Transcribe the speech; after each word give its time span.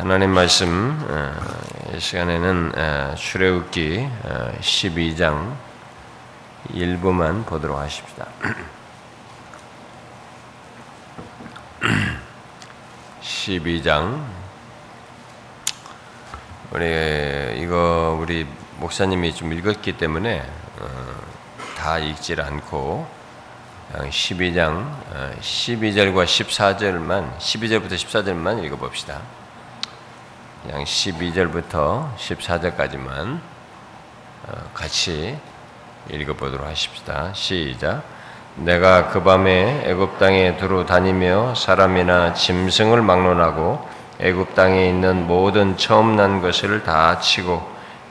하나님 0.00 0.30
말씀 0.30 0.98
어, 1.10 1.30
이 1.94 2.00
시간에는 2.00 2.72
어, 2.74 3.14
출애굽기 3.16 4.08
12장 4.62 5.34
어, 5.34 5.58
일부만 6.72 7.44
보도록 7.44 7.76
하십시다. 7.76 8.26
12장 13.20 14.24
우리 16.70 17.60
이거 17.62 18.18
우리 18.18 18.46
목사님이 18.78 19.34
좀 19.34 19.52
읽었기 19.52 19.98
때문에 19.98 20.50
다 21.76 21.98
읽질 21.98 22.40
않고 22.40 23.06
12장 23.92 24.96
12절과 25.42 26.24
14절만 26.24 27.36
12절부터 27.36 27.92
14절만 27.92 28.64
읽어봅시다. 28.64 29.39
그냥 30.62 30.84
12절부터 30.84 32.14
14절까지만 32.16 33.38
어, 34.46 34.52
같이 34.74 35.36
읽어보도록 36.10 36.66
하십시다. 36.66 37.32
시작. 37.34 38.02
내가 38.56 39.08
그 39.08 39.22
밤에 39.22 39.82
애굽 39.86 40.18
땅에 40.18 40.56
두루 40.56 40.84
다니며 40.84 41.54
사람이나 41.54 42.34
짐승을 42.34 43.00
막론하고 43.00 43.88
애굽 44.18 44.54
땅에 44.54 44.88
있는 44.88 45.26
모든 45.26 45.76
처음 45.76 46.16
난 46.16 46.42
것을 46.42 46.82
다 46.82 47.18
치고 47.20 47.66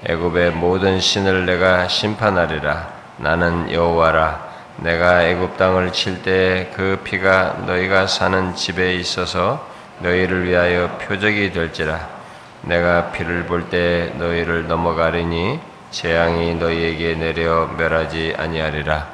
애굽의 0.05 0.52
모든 0.52 1.00
신을 1.00 1.45
내가 1.45 1.88
심판하리라. 1.88 2.88
나는 3.17 3.72
여호와라. 3.72 4.50
내가 4.77 5.23
애굽 5.25 5.58
땅을 5.58 5.91
칠 5.91 6.23
때 6.23 6.72
그 6.73 7.02
피가 7.03 7.63
너희가 7.67 8.08
사는 8.08 8.55
집에 8.55 8.95
있어서 8.95 9.67
너희를 10.00 10.45
위하여 10.45 10.88
표적이 11.00 11.52
될지라. 11.52 12.19
내가 12.62 13.12
피를 13.12 13.45
볼 13.45 13.70
때 13.70 14.13
너희를 14.18 14.67
넘어가리니 14.67 15.59
재앙이 15.92 16.56
너희에게 16.56 17.16
내려 17.16 17.67
멸하지 17.78 18.36
아니하리라. 18.38 19.08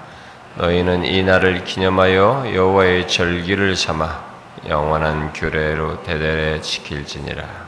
너희는 0.55 1.05
이 1.05 1.23
날을 1.23 1.63
기념하여 1.63 2.51
여호와의 2.53 3.07
절기를 3.07 3.75
삼아 3.75 4.23
영원한 4.67 5.31
규례로 5.33 6.03
대대에 6.03 6.61
지킬지니라. 6.61 7.65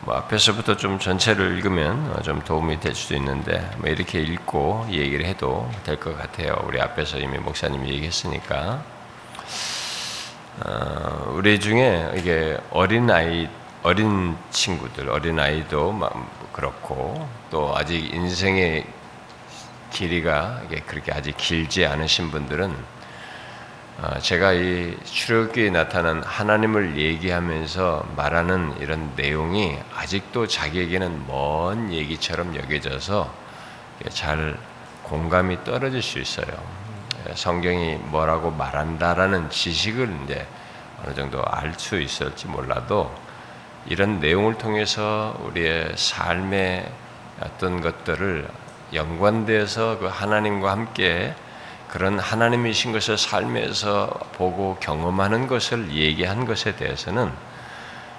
뭐 0.00 0.14
앞에서부터 0.16 0.76
좀 0.76 0.98
전체를 0.98 1.56
읽으면 1.56 2.22
좀 2.22 2.42
도움이 2.42 2.80
될 2.80 2.94
수도 2.94 3.14
있는데 3.16 3.70
뭐 3.78 3.88
이렇게 3.88 4.20
읽고 4.20 4.86
얘기를 4.90 5.24
해도 5.24 5.68
될 5.84 5.96
것 5.96 6.16
같아요. 6.16 6.62
우리 6.66 6.80
앞에서 6.80 7.18
이미 7.18 7.38
목사님이 7.38 7.88
얘기했으니까 7.88 8.82
어, 10.64 11.32
우리 11.34 11.58
중에 11.58 12.12
이게 12.16 12.58
어린 12.70 13.10
아이 13.10 13.48
어린 13.84 14.34
친구들, 14.50 15.10
어린 15.10 15.38
아이도 15.38 16.00
그렇고 16.54 17.28
또 17.50 17.76
아직 17.76 18.14
인생의 18.14 18.86
길이가 19.90 20.62
그렇게 20.86 21.12
아직 21.12 21.36
길지 21.36 21.84
않으신 21.84 22.30
분들은 22.30 22.74
어, 23.98 24.18
제가 24.20 24.54
이 24.54 24.96
출애굽기에 25.04 25.68
나타난 25.68 26.22
하나님을 26.22 26.96
얘기하면서 26.96 28.06
말하는 28.16 28.74
이런 28.80 29.12
내용이 29.16 29.78
아직도 29.94 30.46
자기에게는 30.46 31.26
먼 31.26 31.92
얘기처럼 31.92 32.56
여겨져서 32.56 33.30
잘 34.08 34.58
공감이 35.02 35.62
떨어질 35.62 36.00
수 36.00 36.18
있어요. 36.18 36.46
성경이 37.34 37.96
뭐라고 37.96 38.50
말한다라는 38.50 39.50
지식을 39.50 40.20
이제 40.24 40.46
어느 41.04 41.14
정도 41.14 41.42
알 41.44 41.74
수 41.76 42.00
있을지 42.00 42.46
몰라도 42.46 43.14
이런 43.86 44.20
내용을 44.20 44.56
통해서 44.58 45.38
우리의 45.44 45.92
삶의 45.96 46.90
어떤 47.40 47.80
것들을 47.80 48.48
연관돼서 48.92 49.98
그 49.98 50.06
하나님과 50.06 50.70
함께 50.70 51.34
그런 51.88 52.18
하나님이신 52.18 52.92
것을 52.92 53.18
삶에서 53.18 54.06
보고 54.32 54.76
경험하는 54.80 55.46
것을 55.46 55.92
얘기한 55.92 56.44
것에 56.44 56.76
대해서는 56.76 57.32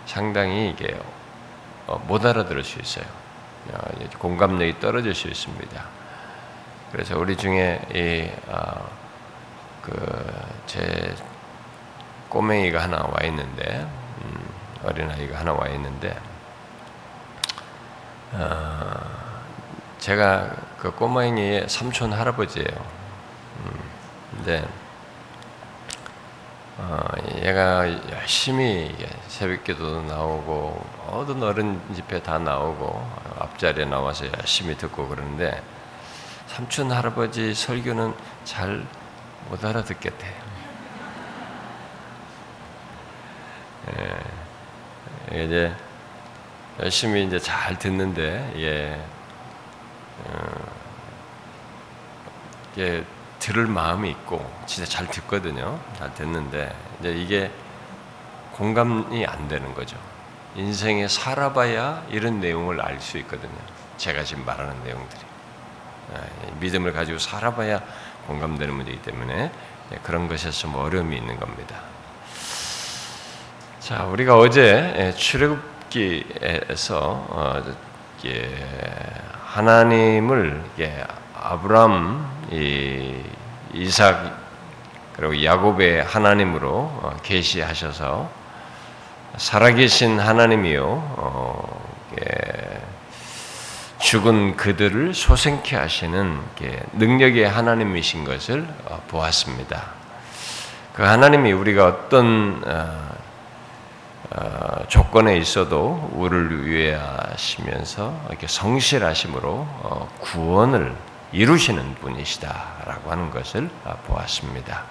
상당히 0.05 0.69
이게 0.69 0.97
어, 1.87 1.97
못 2.07 2.25
알아들을 2.25 2.63
수 2.63 2.79
있어요. 2.79 3.05
어, 3.71 3.79
공감력이 4.19 4.79
떨어질 4.79 5.13
수 5.13 5.27
있습니다. 5.27 5.83
그래서 6.91 7.17
우리 7.17 7.35
중에 7.35 7.81
이 7.93 8.29
어, 8.47 8.89
그 9.81 10.45
제 10.65 11.15
꼬맹이가 12.29 12.83
하나 12.83 12.97
와 12.97 13.23
있는데 13.25 13.87
어린아이가 14.85 15.39
하나 15.39 15.53
와 15.53 15.67
있는데 15.69 16.17
어, 18.33 18.93
제가 19.99 20.55
그 20.77 20.91
꼬마이의 20.91 21.67
삼촌 21.69 22.13
할아버지예요. 22.13 22.67
음, 22.67 23.79
근데 24.31 24.67
어, 26.77 26.99
얘가 27.41 27.89
열심히 28.11 28.95
새벽기도 29.27 30.03
나오고 30.03 30.85
모든 31.09 31.41
어른 31.41 31.81
집회 31.93 32.21
다 32.21 32.37
나오고 32.37 33.09
앞자리에 33.39 33.85
나와서 33.85 34.25
열심히 34.37 34.77
듣고 34.77 35.07
그러는데 35.07 35.63
삼촌 36.47 36.91
할아버지 36.91 37.53
설교는 37.53 38.13
잘 38.43 38.85
못 39.49 39.63
알아듣겠대. 39.63 40.33
예. 43.97 44.44
이제 45.31 45.73
열심히 46.79 47.25
이제 47.25 47.39
잘 47.39 47.77
듣는데 47.79 48.53
예, 48.57 49.01
어, 50.25 50.65
이게 52.73 53.03
들을 53.39 53.65
마음이 53.67 54.09
있고 54.11 54.45
진짜 54.65 54.89
잘 54.89 55.07
듣거든요. 55.07 55.79
잘 55.97 56.13
듣는데 56.13 56.75
이제 56.99 57.11
이게 57.11 57.51
공감이 58.53 59.25
안 59.25 59.47
되는 59.47 59.73
거죠. 59.73 59.97
인생에 60.55 61.07
살아봐야 61.07 62.05
이런 62.09 62.39
내용을 62.39 62.81
알 62.81 62.99
수 63.01 63.17
있거든요. 63.19 63.57
제가 63.97 64.23
지금 64.23 64.45
말하는 64.45 64.83
내용들이 64.83 65.21
예, 66.13 66.51
믿음을 66.59 66.93
가지고 66.93 67.19
살아봐야 67.19 67.81
공감되는 68.27 68.73
문제이기 68.73 69.01
때문에 69.01 69.51
예, 69.91 69.95
그런 70.03 70.27
것에서 70.27 70.51
좀 70.51 70.75
어려움이 70.75 71.15
있는 71.15 71.39
겁니다. 71.39 71.94
자, 73.85 74.05
우리가 74.05 74.39
어제 74.39 74.95
예, 74.97 75.13
출애굽기에서 75.13 76.97
어, 77.29 77.63
하나님을 79.43 80.63
아브람, 81.39 82.47
이삭 83.73 84.39
그리고 85.15 85.43
야곱의 85.43 86.03
하나님으로 86.03 86.67
어, 86.67 87.15
계시하셔서 87.21 88.27
살아계신 89.37 90.19
하나님이요 90.19 90.83
어, 91.17 91.95
죽은 93.99 94.57
그들을 94.57 95.13
소생케 95.13 95.75
하시는 95.75 96.39
능력의 96.93 97.47
하나님이신 97.47 98.23
것을 98.23 98.67
보았습니다. 99.09 99.93
그 100.93 101.03
하나님이 101.03 101.51
우리가 101.51 101.85
어떤 101.85 102.63
어, 102.65 103.14
조건에 104.87 105.37
있어도 105.37 106.09
우리를 106.13 106.65
위하시면서 106.67 108.13
이렇게 108.29 108.47
성실하심으로 108.47 109.47
어, 109.49 110.09
구원을 110.19 110.93
이루시는 111.31 111.95
분이시다라고 111.95 113.11
하는 113.11 113.31
것을 113.31 113.69
어, 113.85 113.95
보았습니다. 114.07 114.83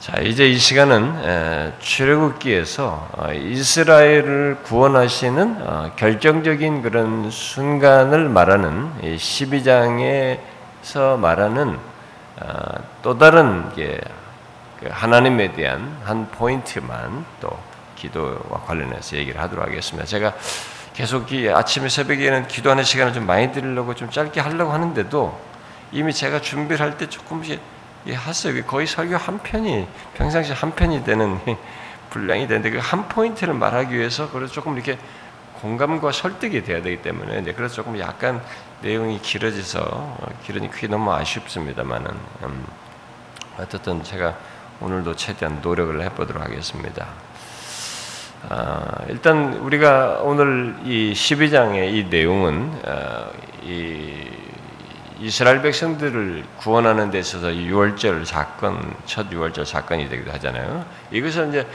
자, 0.00 0.20
이제 0.20 0.46
이 0.46 0.58
시간은 0.58 1.72
출애굽기에서 1.78 3.32
이스라엘을 3.32 4.58
구원하시는 4.62 5.96
결정적인 5.96 6.82
그런 6.82 7.30
순간을 7.30 8.28
말하는 8.28 8.92
12장에서 9.00 10.38
말하는 11.18 11.78
또 13.00 13.16
다른 13.16 13.70
그 13.74 13.98
하나님에 14.90 15.52
대한 15.52 15.96
한 16.04 16.28
포인트만 16.32 17.24
또 17.40 17.58
기도와 18.04 18.60
관련해서 18.66 19.16
얘기를 19.16 19.40
하도록 19.40 19.64
하겠습니다. 19.66 20.06
제가 20.06 20.34
계속 20.94 21.32
이 21.32 21.48
아침에 21.48 21.88
새벽에는 21.88 22.46
기도하는 22.48 22.84
시간을 22.84 23.12
좀 23.12 23.26
많이 23.26 23.50
드리려고 23.52 23.94
좀 23.94 24.10
짧게 24.10 24.40
하려고 24.40 24.72
하는데도 24.72 25.40
이미 25.92 26.12
제가 26.12 26.40
준비를 26.40 26.84
할 26.84 26.96
때 26.98 27.08
조금씩 27.08 27.60
했어요. 28.06 28.62
거의 28.66 28.86
설교 28.86 29.16
한 29.16 29.38
편이 29.38 29.88
평상시 30.14 30.52
한 30.52 30.72
편이 30.72 31.04
되는 31.04 31.40
분량이 32.10 32.46
되는데 32.46 32.70
그 32.70 32.78
한 32.78 33.08
포인트를 33.08 33.54
말하기 33.54 33.96
위해서 33.96 34.30
그래서 34.30 34.52
조금 34.52 34.74
이렇게 34.74 34.98
공감과 35.62 36.12
설득이 36.12 36.62
돼야 36.62 36.82
되기 36.82 37.00
때문에 37.00 37.42
그래서 37.54 37.74
조금 37.76 37.98
약간 37.98 38.42
내용이 38.82 39.20
길어져서 39.22 39.80
어, 39.82 40.28
길으니 40.44 40.70
그게 40.70 40.86
너무 40.86 41.10
아쉽습니다만은 41.12 42.10
음, 42.42 42.66
어쨌든 43.58 44.04
제가 44.04 44.36
오늘도 44.80 45.16
최대한 45.16 45.60
노력을 45.62 46.00
해보도록 46.02 46.42
하겠습니다. 46.42 47.06
아, 48.50 48.98
일단 49.08 49.54
우리가 49.54 50.20
오늘 50.22 50.76
이 50.84 51.12
12장의 51.14 51.94
이 51.94 52.04
내용은 52.10 52.72
아, 52.86 53.28
이 53.62 54.12
이스라엘 55.20 55.62
백성들을 55.62 56.44
구원하는 56.58 57.10
데 57.10 57.18
있어서 57.18 57.54
유월절 57.54 58.26
사건, 58.26 58.94
첫 59.06 59.30
유월절 59.32 59.64
사건이 59.64 60.08
되기도 60.08 60.32
하잖아요. 60.32 60.84
이것은 61.10 61.50
이제 61.50 61.66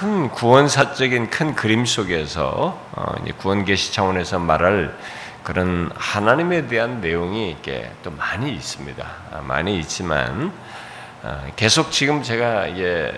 큰 0.00 0.28
구원사적인 0.30 1.30
큰 1.30 1.54
그림 1.54 1.84
속에서 1.84 2.80
어, 2.92 3.14
구원 3.38 3.64
계시 3.64 3.92
차원에서 3.92 4.40
말할 4.40 4.96
그런 5.44 5.90
하나님에 5.94 6.66
대한 6.66 7.00
내용이 7.00 7.52
이게 7.52 7.92
또 8.02 8.10
많이 8.10 8.52
있습니다. 8.52 9.06
아, 9.32 9.40
많이 9.42 9.78
있지만 9.78 10.50
아, 10.50 10.76
계속 11.56 11.90
지금 11.90 12.22
제가 12.22 12.66
이게 12.66 13.12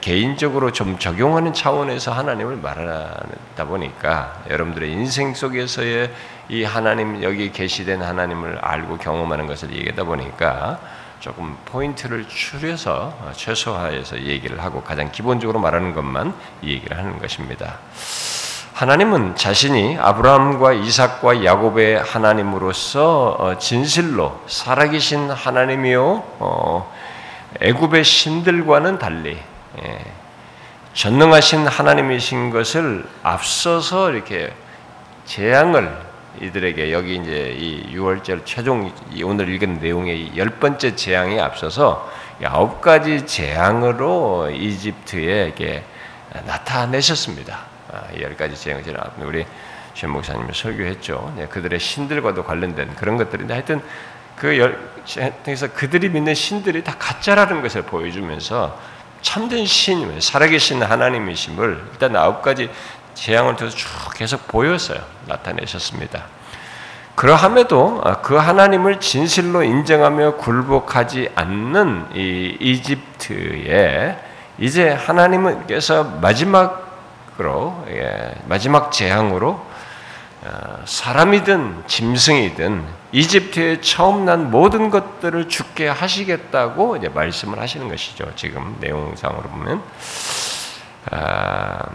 개인적으로 0.00 0.72
좀 0.72 0.98
적용하는 0.98 1.52
차원에서 1.52 2.12
하나님을 2.12 2.56
말하다 2.56 3.64
보니까 3.66 4.42
여러분들의 4.50 4.90
인생 4.90 5.34
속에서의 5.34 6.10
이 6.48 6.64
하나님 6.64 7.22
여기 7.22 7.52
계시된 7.52 8.02
하나님을 8.02 8.58
알고 8.60 8.98
경험하는 8.98 9.46
것을 9.46 9.72
얘기하다 9.72 10.04
보니까 10.04 10.78
조금 11.24 11.56
포인트를 11.64 12.28
추려서 12.28 13.16
어, 13.20 13.32
최소화해서 13.34 14.20
얘기를 14.24 14.62
하고 14.62 14.82
가장 14.82 15.10
기본적으로 15.10 15.58
말하는 15.58 15.94
것만 15.94 16.34
얘기를 16.62 16.98
하는 16.98 17.18
것입니다. 17.18 17.78
하나님은 18.74 19.34
자신이 19.34 19.96
아브라함과 19.98 20.74
이삭과 20.74 21.42
야곱의 21.42 22.02
하나님으로서 22.02 23.36
어, 23.38 23.58
진실로 23.58 24.38
살아계신 24.46 25.30
하나님이요 25.30 26.24
어, 26.40 26.92
애굽의 27.60 28.04
신들과는 28.04 28.98
달리 28.98 29.38
예, 29.82 29.98
전능하신 30.92 31.66
하나님이신 31.66 32.50
것을 32.50 33.04
앞서서 33.22 34.10
이렇게 34.10 34.52
재앙을 35.24 35.96
이들에게 36.40 36.92
여기 36.92 37.16
이제 37.16 37.54
이 37.56 37.94
6월절 37.94 38.44
최종 38.44 38.92
오늘 39.24 39.48
읽은 39.48 39.78
내용의 39.80 40.36
열 40.36 40.50
번째 40.50 40.96
재앙에 40.96 41.40
앞서서 41.40 42.10
아홉 42.44 42.80
가지 42.80 43.24
재앙으로 43.24 44.50
이집트에게 44.50 45.84
나타내셨습니다. 46.44 47.60
아, 47.92 48.02
열 48.20 48.36
가지 48.36 48.56
재앙을 48.56 48.82
제가 48.82 49.12
우리 49.18 49.46
신 49.94 50.10
목사님이 50.10 50.52
설교했죠. 50.52 51.34
네, 51.36 51.46
그들의 51.46 51.78
신들과도 51.78 52.42
관련된 52.42 52.96
그런 52.96 53.16
것들인데 53.16 53.54
하여튼 53.54 53.80
그 54.36 54.58
열, 54.58 54.78
그래서 55.44 55.68
그들이 55.72 56.08
믿는 56.08 56.34
신들이 56.34 56.82
다 56.82 56.94
가짜라는 56.98 57.62
것을 57.62 57.82
보여주면서 57.82 58.78
참된 59.22 59.64
신, 59.64 60.20
살아계신 60.20 60.82
하나님이심을 60.82 61.88
일단 61.92 62.16
아홉 62.16 62.42
가지 62.42 62.70
재앙을 63.14 63.56
통해서 63.56 63.76
쭉 63.76 63.88
계속 64.14 64.46
보였어요. 64.48 65.00
나타내셨습니다. 65.26 66.24
그러함에도 67.14 68.02
그 68.22 68.34
하나님을 68.34 68.98
진실로 69.00 69.62
인정하며 69.62 70.36
굴복하지 70.36 71.30
않는 71.34 72.08
이 72.14 72.56
이집트에 72.60 74.18
이제 74.58 74.90
하나님께서 74.90 76.04
마지막으로 76.04 77.84
예, 77.88 78.34
마지막 78.46 78.90
재앙으로 78.90 79.64
어, 80.42 80.82
사람이든 80.84 81.84
짐승이든 81.86 82.84
이집트에 83.14 83.80
처음 83.80 84.24
난 84.24 84.50
모든 84.50 84.90
것들을 84.90 85.48
죽게 85.48 85.86
하시겠다고 85.86 86.96
이제 86.96 87.08
말씀을 87.08 87.60
하시는 87.60 87.88
것이죠. 87.88 88.32
지금 88.34 88.76
내용상으로 88.80 89.42
보면. 89.42 89.82
아, 91.12 91.90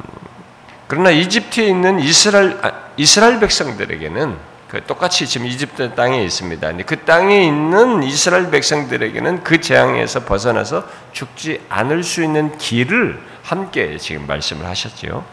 그러나 0.87 1.11
이집트에 1.11 1.67
있는 1.67 1.99
이스라엘 1.99 2.57
아, 2.61 2.71
이스라엘 2.95 3.41
백성들에게는 3.41 4.37
그 4.69 4.85
똑같이 4.85 5.27
지금 5.27 5.45
이집트 5.47 5.93
땅에 5.93 6.23
있습니다. 6.23 6.71
그 6.85 7.03
땅에 7.03 7.45
있는 7.45 8.01
이스라엘 8.03 8.49
백성들에게는 8.49 9.43
그 9.43 9.59
재앙에서 9.59 10.23
벗어나서 10.23 10.85
죽지 11.11 11.65
않을 11.67 12.01
수 12.03 12.23
있는 12.23 12.57
길을 12.57 13.21
함께 13.43 13.97
지금 13.97 14.25
말씀을 14.25 14.65
하셨지요. 14.65 15.25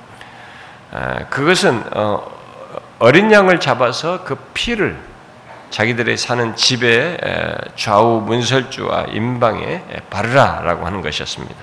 아, 0.90 1.28
그것은 1.28 1.84
어, 1.94 2.28
어린 2.98 3.30
양을 3.30 3.60
잡아서 3.60 4.24
그 4.24 4.34
피를 4.52 4.96
자기들의 5.70 6.16
사는 6.16 6.56
집의 6.56 7.18
좌우 7.76 8.20
문설주와 8.20 9.06
임방에 9.10 9.82
바르라라고 10.10 10.86
하는 10.86 11.02
것이었습니다. 11.02 11.56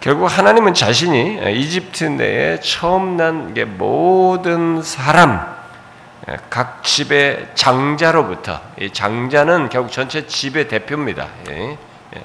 결국 0.00 0.26
하나님은 0.26 0.74
자신이 0.74 1.40
이집트 1.60 2.04
내에 2.04 2.60
처음 2.60 3.16
난 3.16 3.54
모든 3.76 4.82
사람, 4.82 5.56
각 6.50 6.84
집의 6.84 7.48
장자로부터, 7.54 8.60
이 8.80 8.90
장자는 8.90 9.68
결국 9.70 9.90
전체 9.90 10.26
집의 10.26 10.68
대표입니다. 10.68 11.26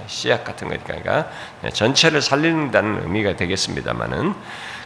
씨앗 0.07 0.43
같은 0.43 0.67
거니까 0.67 0.95
그러니까 0.95 1.27
전체를 1.73 2.21
살린다는 2.21 3.03
의미가 3.03 3.35
되겠습니다만은 3.35 4.33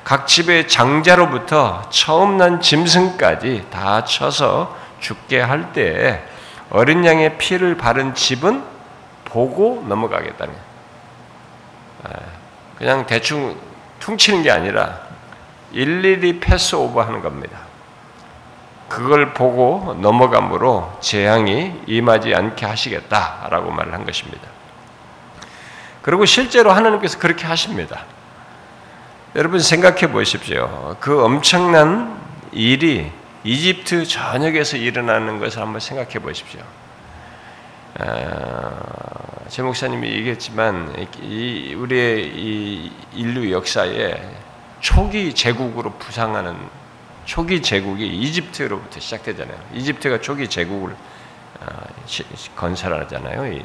각 0.04 0.26
집의 0.28 0.68
장자로부터 0.68 1.90
처음 1.90 2.38
난 2.38 2.62
짐승까지 2.62 3.66
다 3.70 4.06
쳐서 4.06 4.76
죽게 5.00 5.42
할때 5.42 6.24
어린 6.70 7.06
양의 7.06 7.38
피를 7.38 7.78
바른 7.78 8.14
집은 8.14 8.64
보고 9.26 9.84
넘어가겠다는. 9.88 10.54
아, 12.04 12.10
그냥 12.78 13.06
대충 13.06 13.58
퉁치는 14.00 14.44
게 14.44 14.52
아니라 14.52 15.00
일일이 15.72 16.40
패스 16.40 16.76
오버 16.76 17.02
하는 17.02 17.22
겁니다. 17.22 17.60
그걸 18.88 19.34
보고 19.34 19.96
넘어감으로 20.00 20.98
재앙이 21.02 21.82
임하지 21.88 22.34
않게 22.34 22.66
하시겠다라고 22.66 23.72
말을 23.72 23.94
한 23.94 24.06
것입니다. 24.06 24.48
그리고 26.02 26.26
실제로 26.26 26.72
하나님께서 26.72 27.20
그렇게 27.20 27.46
하십니다. 27.46 28.06
여러분 29.36 29.60
생각해 29.60 30.10
보십시오. 30.10 30.96
그 31.02 31.24
엄청난 31.24 32.18
일이 32.54 33.12
이집트 33.48 34.06
전역에서 34.06 34.76
일어나는 34.76 35.40
것을 35.40 35.62
한번 35.62 35.80
생각해 35.80 36.20
보십시오. 36.20 36.60
아, 37.98 38.72
제 39.48 39.62
목사님이 39.62 40.12
얘기했지만 40.12 41.08
이 41.22 41.74
우리의 41.74 42.26
이 42.26 42.92
인류 43.14 43.50
역사에 43.54 44.22
초기 44.82 45.34
제국으로 45.34 45.94
부상하는 45.94 46.58
초기 47.24 47.62
제국이 47.62 48.06
이집트로부터 48.06 49.00
시작되잖아요. 49.00 49.58
이집트가 49.76 50.20
초기 50.20 50.50
제국을 50.50 50.94
아, 51.62 51.84
건설하잖아요. 52.58 53.64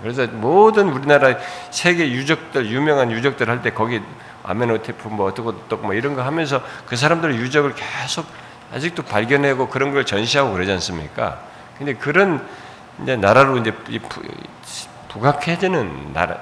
그래서 0.00 0.26
모든 0.28 0.88
우리나라 0.88 1.36
세계 1.70 2.10
유적들 2.10 2.70
유명한 2.70 3.12
유적들 3.12 3.50
할 3.50 3.60
때 3.60 3.72
거기 3.72 4.00
아메노테프 4.42 5.08
뭐 5.08 5.26
어떻고 5.26 5.50
어떻고 5.50 5.82
뭐 5.88 5.94
이런 5.94 6.14
거 6.14 6.22
하면서 6.22 6.62
그 6.86 6.96
사람들의 6.96 7.36
유적을 7.36 7.74
계속 7.74 8.24
아직도 8.72 9.02
발견하고 9.04 9.68
그런 9.68 9.92
걸 9.92 10.04
전시하고 10.04 10.52
그러지 10.52 10.70
않습니까? 10.72 11.40
근데 11.78 11.94
그런 11.94 12.46
이제 13.02 13.16
나라로 13.16 13.58
이제 13.58 13.72
부각해지는 15.08 16.12
나라 16.12 16.36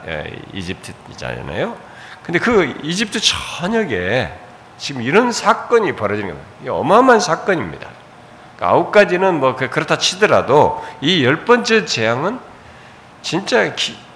이집트잖아요. 0.53 1.77
근데 2.23 2.39
그 2.39 2.79
이집트 2.83 3.21
전역에 3.21 4.33
지금 4.79 5.03
이런 5.03 5.31
사건이 5.33 5.95
벌어지는 5.95 6.31
겁니다. 6.31 6.73
어마어마한 6.73 7.21
사건입니다. 7.21 7.89
그러니까 8.57 8.75
아홉 8.77 8.91
가지는 8.91 9.39
뭐그 9.39 9.71
그렇다 9.71 9.99
치더라도 9.99 10.85
이 11.01 11.23
열 11.25 11.45
번째 11.45 11.85
재앙은 11.85 12.41
진짜 13.23 13.75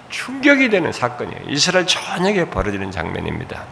충격이 0.09 0.71
되는 0.71 0.91
사건이에요. 0.93 1.43
이스라엘 1.49 1.87
전역에 1.87 2.47
벌어지는 2.51 2.91
장면입니다. 2.91 3.63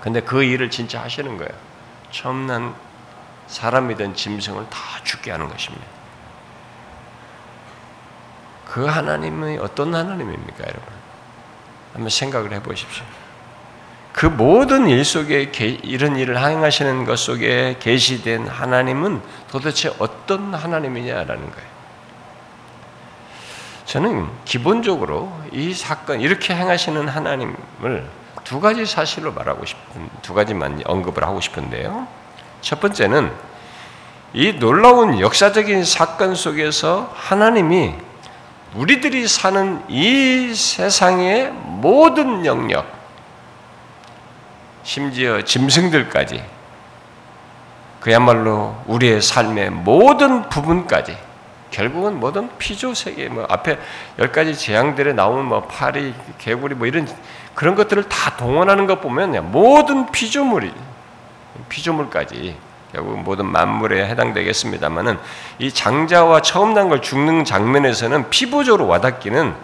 근데 0.00 0.20
그 0.20 0.42
일을 0.42 0.70
진짜 0.70 1.00
하시는 1.02 1.36
거예요. 1.38 1.50
처음 2.10 2.46
난 2.46 2.74
사람이든 3.48 4.14
짐승을 4.14 4.68
다 4.70 4.78
죽게 5.04 5.30
하는 5.30 5.48
것입니다. 5.48 5.84
그 8.66 8.84
하나님은 8.84 9.60
어떤 9.60 9.94
하나님입니까, 9.94 10.60
여러분? 10.60 10.98
한번 11.94 12.10
생각을 12.10 12.52
해 12.52 12.62
보십시오. 12.62 13.04
그 14.12 14.26
모든 14.26 14.88
일 14.88 15.04
속에 15.04 15.50
이런 15.82 16.16
일을 16.16 16.38
행하시는 16.38 17.04
것 17.04 17.18
속에 17.18 17.76
계시된 17.78 18.48
하나님은 18.48 19.22
도대체 19.48 19.94
어떤 19.98 20.54
하나님이냐라는 20.54 21.50
거예요. 21.50 21.68
저는 23.84 24.28
기본적으로 24.44 25.32
이 25.50 25.72
사건 25.72 26.20
이렇게 26.20 26.54
행하시는 26.54 27.08
하나님을 27.08 28.06
두 28.44 28.60
가지 28.60 28.84
사실로 28.84 29.32
말하고 29.32 29.64
싶은 29.64 30.10
두 30.20 30.34
가지만 30.34 30.82
언급을 30.84 31.24
하고 31.24 31.40
싶은데요. 31.40 32.06
첫 32.60 32.80
번째는 32.80 33.30
이 34.34 34.52
놀라운 34.58 35.20
역사적인 35.20 35.84
사건 35.84 36.34
속에서 36.34 37.12
하나님이 37.14 37.94
우리들이 38.74 39.26
사는 39.26 39.82
이 39.88 40.54
세상의 40.54 41.50
모든 41.50 42.44
영역, 42.44 42.86
심지어 44.82 45.42
짐승들까지 45.42 46.44
그야말로 48.00 48.76
우리의 48.86 49.22
삶의 49.22 49.70
모든 49.70 50.48
부분까지 50.48 51.16
결국은 51.70 52.18
모든 52.20 52.48
피조 52.58 52.94
세계 52.94 53.28
뭐 53.28 53.46
앞에 53.48 53.78
열 54.18 54.32
가지 54.32 54.54
재앙들에 54.56 55.12
나오는 55.12 55.44
뭐 55.44 55.62
파리, 55.62 56.14
개구리 56.38 56.74
뭐 56.74 56.86
이런 56.86 57.08
그런 57.54 57.74
것들을 57.74 58.08
다 58.08 58.36
동원하는 58.36 58.86
것 58.86 59.00
보면 59.00 59.50
모든 59.50 60.10
피조물이 60.10 60.72
피조물까지 61.68 62.56
결국 62.92 63.18
모든 63.22 63.46
만물에 63.46 64.06
해당되겠습니다만은 64.08 65.18
이 65.58 65.70
장자와 65.72 66.40
처음 66.42 66.72
난 66.74 66.88
걸 66.88 67.02
죽는 67.02 67.44
장면에서는 67.44 68.30
피부적으로 68.30 68.86
와닿기는 68.86 69.54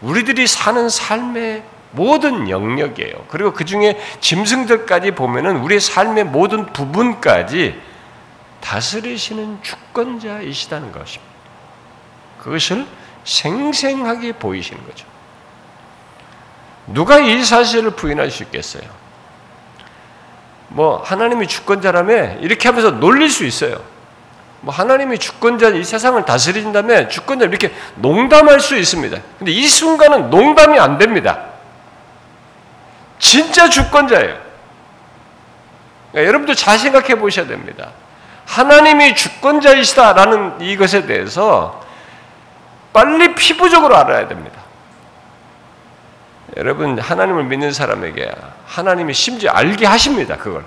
우리들이 0.00 0.46
사는 0.46 0.88
삶의 0.88 1.62
모든 1.92 2.48
영역이에요. 2.48 3.12
그리고 3.28 3.52
그 3.52 3.64
중에 3.64 4.00
짐승들까지 4.20 5.12
보면은 5.12 5.58
우리의 5.58 5.80
삶의 5.80 6.24
모든 6.24 6.66
부분까지 6.72 7.80
다스리시는 8.60 9.58
주권자이시다는 9.62 10.90
것입니다. 10.90 11.32
그것을 12.40 12.86
생생하게 13.24 14.32
보이시는 14.32 14.84
거죠. 14.86 15.06
누가 16.86 17.18
이 17.20 17.44
사실을 17.44 17.90
부인할 17.92 18.30
수 18.30 18.42
있겠어요? 18.44 18.82
뭐 20.74 21.02
하나님이 21.04 21.46
주권자라며 21.46 22.38
이렇게 22.40 22.68
하면서 22.68 22.90
놀릴 22.90 23.28
수 23.28 23.44
있어요. 23.44 23.80
뭐 24.60 24.72
하나님이 24.72 25.18
주권자 25.18 25.70
이 25.70 25.84
세상을 25.84 26.24
다스린다면 26.24 27.10
주권자 27.10 27.46
이렇게 27.46 27.72
농담할 27.96 28.60
수 28.60 28.76
있습니다. 28.76 29.18
근데 29.38 29.52
이 29.52 29.66
순간은 29.66 30.30
농담이 30.30 30.78
안 30.78 30.98
됩니다. 30.98 31.46
진짜 33.18 33.68
주권자예요. 33.68 34.38
그러니까 36.12 36.28
여러분도 36.28 36.54
잘 36.54 36.78
생각해 36.78 37.16
보셔야 37.16 37.46
됩니다. 37.46 37.90
하나님이 38.46 39.14
주권자이시다라는 39.14 40.60
이것에 40.60 41.06
대해서 41.06 41.82
빨리 42.92 43.34
피부적으로 43.34 43.96
알아야 43.96 44.28
됩니다. 44.28 44.61
여러분 46.56 46.98
하나님을 46.98 47.44
믿는 47.44 47.72
사람에게 47.72 48.30
하나님이 48.66 49.14
심지어 49.14 49.50
알게 49.52 49.86
하십니다. 49.86 50.36
그걸. 50.36 50.64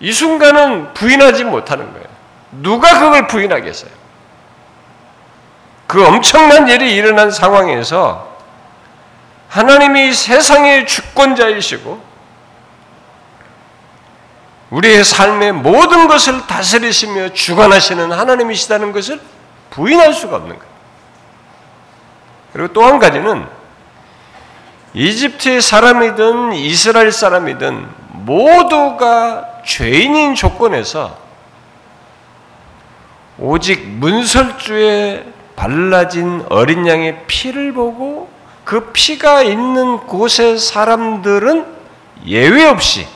이 0.00 0.12
순간은 0.12 0.94
부인하지 0.94 1.44
못하는 1.44 1.92
거예요. 1.92 2.06
누가 2.50 2.98
그걸 2.98 3.26
부인하겠어요? 3.26 3.90
그 5.86 6.04
엄청난 6.06 6.68
일이 6.68 6.94
일어난 6.94 7.30
상황에서 7.30 8.36
하나님이 9.48 10.12
세상의 10.12 10.86
주권자이시고 10.86 12.02
우리의 14.70 15.04
삶의 15.04 15.52
모든 15.52 16.08
것을 16.08 16.46
다스리시며 16.46 17.34
주관하시는 17.34 18.10
하나님이시다는 18.10 18.92
것을 18.92 19.20
부인할 19.70 20.14
수가 20.14 20.36
없는 20.36 20.58
거예요. 20.58 20.71
그리고 22.52 22.72
또 22.72 22.82
한 22.84 22.98
가지는 22.98 23.46
이집트의 24.94 25.62
사람이든 25.62 26.52
이스라엘 26.52 27.12
사람이든 27.12 27.88
모두가 28.10 29.62
죄인인 29.64 30.34
조건에서 30.34 31.16
오직 33.38 33.86
문설주에 33.88 35.24
발라진 35.56 36.44
어린 36.50 36.86
양의 36.86 37.24
피를 37.26 37.72
보고 37.72 38.28
그 38.64 38.92
피가 38.92 39.42
있는 39.42 39.98
곳의 39.98 40.58
사람들은 40.58 41.66
예외 42.26 42.66
없이 42.66 43.06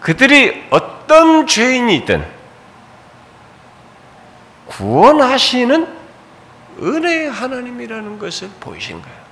그들이 0.00 0.64
어떤 0.70 1.46
죄인이든 1.46 2.24
구원하시는 4.66 6.03
은혜의 6.80 7.30
하나님이라는 7.30 8.18
것을 8.18 8.48
보이신 8.60 9.00
거예요. 9.00 9.24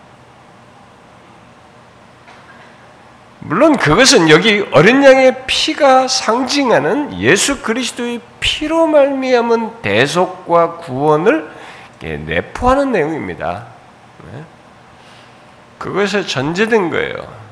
물론 3.41 3.77
그것은 3.77 4.31
여기 4.31 4.65
어린 4.71 5.03
양의 5.03 5.47
피가 5.47 6.07
상징하는 6.07 7.19
예수 7.19 7.61
그리스도의 7.61 8.21
피로 8.39 8.87
말미암은 8.87 9.83
대속과 9.83 10.77
구원을 10.77 11.51
내포하는 12.01 12.93
내용입니다. 12.93 13.67
네? 14.33 14.45
그것에 15.79 16.25
전제된 16.25 16.91
거예요. 16.91 17.43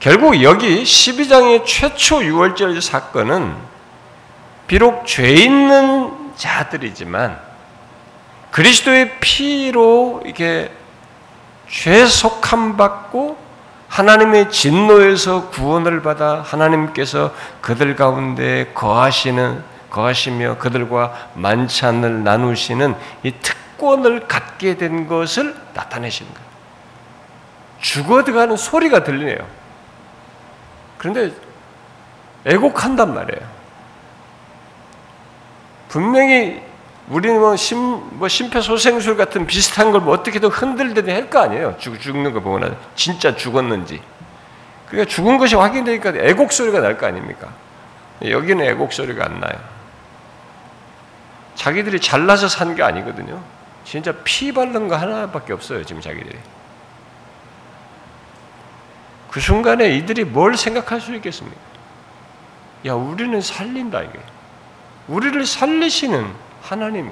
결국 0.00 0.42
여기 0.42 0.82
12장의 0.82 1.64
최초 1.64 2.18
6월절 2.18 2.80
사건은 2.80 3.54
비록 4.66 5.06
죄 5.06 5.32
있는 5.32 6.32
자들이지만 6.34 7.51
그리스도의 8.52 9.18
피로 9.18 10.22
이게 10.24 10.70
죄 11.68 12.06
속함 12.06 12.76
받고 12.76 13.36
하나님의 13.88 14.50
진노에서 14.50 15.48
구원을 15.50 16.02
받아 16.02 16.42
하나님께서 16.42 17.34
그들 17.60 17.96
가운데 17.96 18.70
거하시는 18.74 19.64
거하시며 19.90 20.58
그들과 20.58 21.30
만찬을 21.34 22.24
나누시는 22.24 22.94
이 23.22 23.32
특권을 23.32 24.28
갖게 24.28 24.76
된 24.76 25.06
것을 25.06 25.54
나타내시는 25.74 26.32
거예요. 26.32 26.48
죽어들어가는 27.80 28.56
소리가 28.56 29.02
들리네요. 29.02 29.46
그런데 30.98 31.34
애곡한단 32.44 33.14
말이에요. 33.14 33.48
분명히 35.88 36.71
우리는 37.08 37.38
뭐, 37.40 37.56
심, 37.56 37.78
뭐 38.18 38.28
심폐소생술 38.28 39.16
같은 39.16 39.46
비슷한 39.46 39.90
걸 39.92 40.00
뭐 40.02 40.14
어떻게든 40.14 40.48
흔들듯이 40.48 41.10
할거 41.10 41.40
아니에요. 41.40 41.76
죽, 41.78 42.00
죽는 42.00 42.32
거 42.32 42.40
보거나 42.40 42.74
진짜 42.94 43.34
죽었는지. 43.36 44.00
그러니까 44.88 45.10
죽은 45.12 45.38
것이 45.38 45.54
확인되니까 45.56 46.12
애곡 46.16 46.52
소리가 46.52 46.80
날 46.80 46.96
거 46.98 47.06
아닙니까? 47.06 47.48
여기는 48.24 48.64
애곡 48.64 48.92
소리가 48.92 49.24
안 49.24 49.40
나요. 49.40 49.52
자기들이 51.54 52.00
잘나서 52.00 52.48
산 52.48 52.74
게 52.76 52.82
아니거든요. 52.82 53.42
진짜 53.84 54.12
피 54.24 54.52
바른 54.52 54.88
거 54.88 54.96
하나밖에 54.96 55.52
없어요. 55.52 55.84
지금 55.84 56.00
자기들이. 56.00 56.38
그 59.30 59.40
순간에 59.40 59.90
이들이 59.96 60.24
뭘 60.24 60.56
생각할 60.56 61.00
수 61.00 61.14
있겠습니까? 61.16 61.58
야, 62.86 62.94
우리는 62.94 63.40
살린다, 63.40 64.02
이게. 64.02 64.18
우리를 65.08 65.44
살리시는 65.46 66.26
하나님이. 66.62 67.10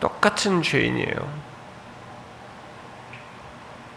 똑같은 0.00 0.62
죄인이에요. 0.62 1.46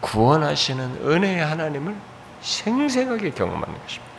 구원하시는 0.00 1.00
은혜의 1.06 1.44
하나님을 1.44 1.94
생생하게 2.40 3.30
경험하는 3.30 3.74
것입니다. 3.82 4.10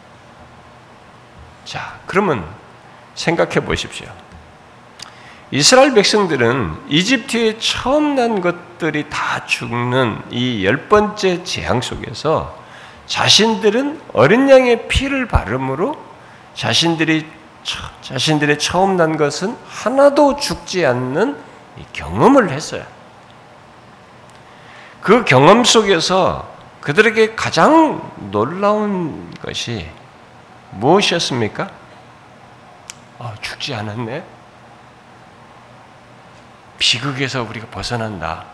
자, 1.65 1.99
그러면 2.05 2.45
생각해 3.15 3.61
보십시오. 3.65 4.07
이스라엘 5.49 5.93
백성들은 5.93 6.85
이집트에 6.87 7.57
처음 7.59 8.15
난 8.15 8.39
것들이 8.41 9.09
다 9.09 9.45
죽는 9.45 10.21
이 10.31 10.63
열 10.63 10.87
번째 10.87 11.43
재앙 11.43 11.81
속에서 11.81 12.57
자신들은 13.07 14.01
어린 14.13 14.49
양의 14.49 14.87
피를 14.87 15.27
바름으로 15.27 16.10
자신들이 16.53 17.27
자신들의 18.01 18.59
처음 18.59 18.97
난 18.97 19.17
것은 19.17 19.55
하나도 19.67 20.37
죽지 20.37 20.85
않는 20.85 21.37
경험을 21.93 22.49
했어요. 22.49 22.83
그 25.01 25.23
경험 25.25 25.63
속에서 25.63 26.49
그들에게 26.81 27.35
가장 27.35 28.11
놀라운 28.31 29.31
것이 29.41 29.87
무엇이었습니까? 30.71 31.69
아, 33.19 33.33
죽지 33.41 33.75
않았네. 33.75 34.23
비극에서 36.79 37.43
우리가 37.43 37.67
벗어난다. 37.67 38.45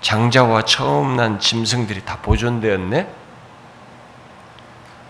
장자와 0.00 0.62
처음 0.64 1.16
난 1.16 1.38
짐승들이 1.38 2.04
다 2.04 2.18
보존되었네? 2.22 3.23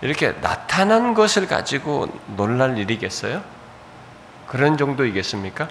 이렇게 0.05 0.39
나타난 0.39 1.15
것을 1.15 1.47
가지고 1.47 2.07
놀랄 2.35 2.77
일이겠어요? 2.77 3.43
그런 4.45 4.77
정도이겠습니까? 4.77 5.67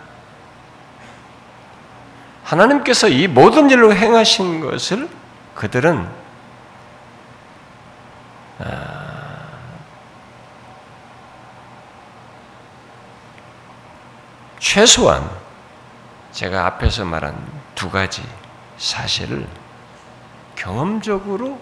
하나님께서 2.43 3.09
이 3.09 3.29
모든 3.29 3.71
일로 3.71 3.95
행하신 3.95 4.59
것을 4.59 5.09
그들은 5.55 6.09
아, 8.59 9.47
최소한 14.59 15.31
제가 16.33 16.67
앞에서 16.67 17.05
말한 17.05 17.37
두 17.77 17.89
가지 17.89 18.21
사실을 18.79 19.47
경험적으로 20.57 21.61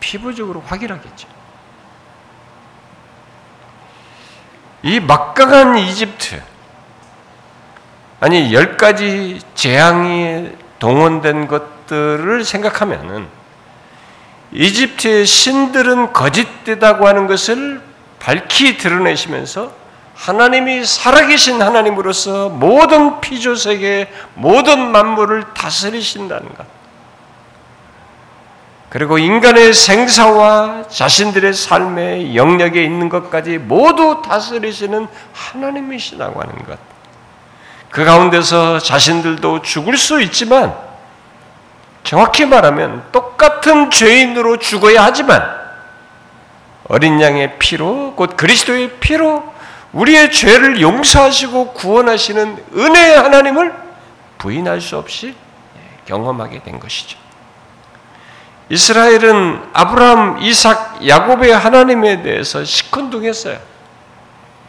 피부적으로 0.00 0.60
확인하겠죠. 0.62 1.38
이 4.88 5.00
막강한 5.00 5.76
이집트 5.76 6.40
아니 8.20 8.54
열 8.54 8.78
가지 8.78 9.38
재앙이 9.54 10.48
동원된 10.78 11.46
것들을 11.46 12.42
생각하면은 12.42 13.26
이집트의 14.50 15.26
신들은 15.26 16.14
거짓되다고 16.14 17.06
하는 17.06 17.26
것을 17.26 17.82
밝히 18.18 18.78
드러내시면서 18.78 19.72
하나님이 20.14 20.86
살아계신 20.86 21.60
하나님으로서 21.60 22.48
모든 22.48 23.20
피조 23.20 23.56
세계 23.56 24.10
모든 24.34 24.90
만물을 24.90 25.52
다스리신다는 25.52 26.54
것. 26.54 26.77
그리고 28.90 29.18
인간의 29.18 29.74
생사와 29.74 30.88
자신들의 30.88 31.52
삶의 31.52 32.34
영역에 32.36 32.82
있는 32.82 33.08
것까지 33.08 33.58
모두 33.58 34.22
다스리시는 34.24 35.06
하나님이시라고 35.32 36.40
하는 36.40 36.54
것. 36.64 36.78
그 37.90 38.04
가운데서 38.04 38.78
자신들도 38.78 39.62
죽을 39.62 39.96
수 39.96 40.20
있지만 40.22 40.74
정확히 42.02 42.46
말하면 42.46 43.04
똑같은 43.12 43.90
죄인으로 43.90 44.56
죽어야 44.58 45.04
하지만 45.04 45.42
어린 46.88 47.20
양의 47.20 47.58
피로 47.58 48.14
곧 48.14 48.36
그리스도의 48.36 48.92
피로 49.00 49.44
우리의 49.92 50.32
죄를 50.32 50.80
용서하시고 50.80 51.72
구원하시는 51.74 52.64
은혜의 52.74 53.18
하나님을 53.18 53.74
부인할 54.38 54.80
수 54.80 54.96
없이 54.96 55.34
경험하게 56.06 56.62
된 56.62 56.80
것이죠. 56.80 57.27
이스라엘은 58.70 59.70
아브라함, 59.72 60.42
이삭, 60.42 61.06
야곱의 61.06 61.56
하나님에 61.56 62.22
대해서 62.22 62.64
시큰둥했어요. 62.64 63.58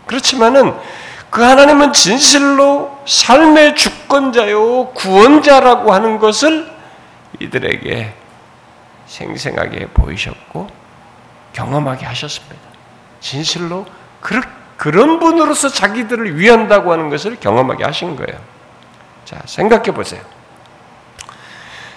그렇지만은 0.05 0.73
그 1.29 1.43
하나님은 1.43 1.93
진실로 1.93 2.97
삶의 3.05 3.75
주권자요 3.75 4.91
구원자라고 4.93 5.93
하는 5.93 6.17
것을 6.17 6.71
이들에게 7.39 8.13
생생하게 9.05 9.87
보이셨고 9.87 10.69
경험하게 11.53 12.05
하셨습니다. 12.05 12.55
진실로 13.19 13.85
그런 14.77 15.19
분으로서 15.19 15.67
자기들을 15.69 16.39
위한다고 16.39 16.91
하는 16.91 17.09
것을 17.09 17.35
경험하게 17.39 17.83
하신 17.83 18.15
거예요. 18.15 18.39
자, 19.25 19.39
생각해 19.45 19.91
보세요. 19.91 20.21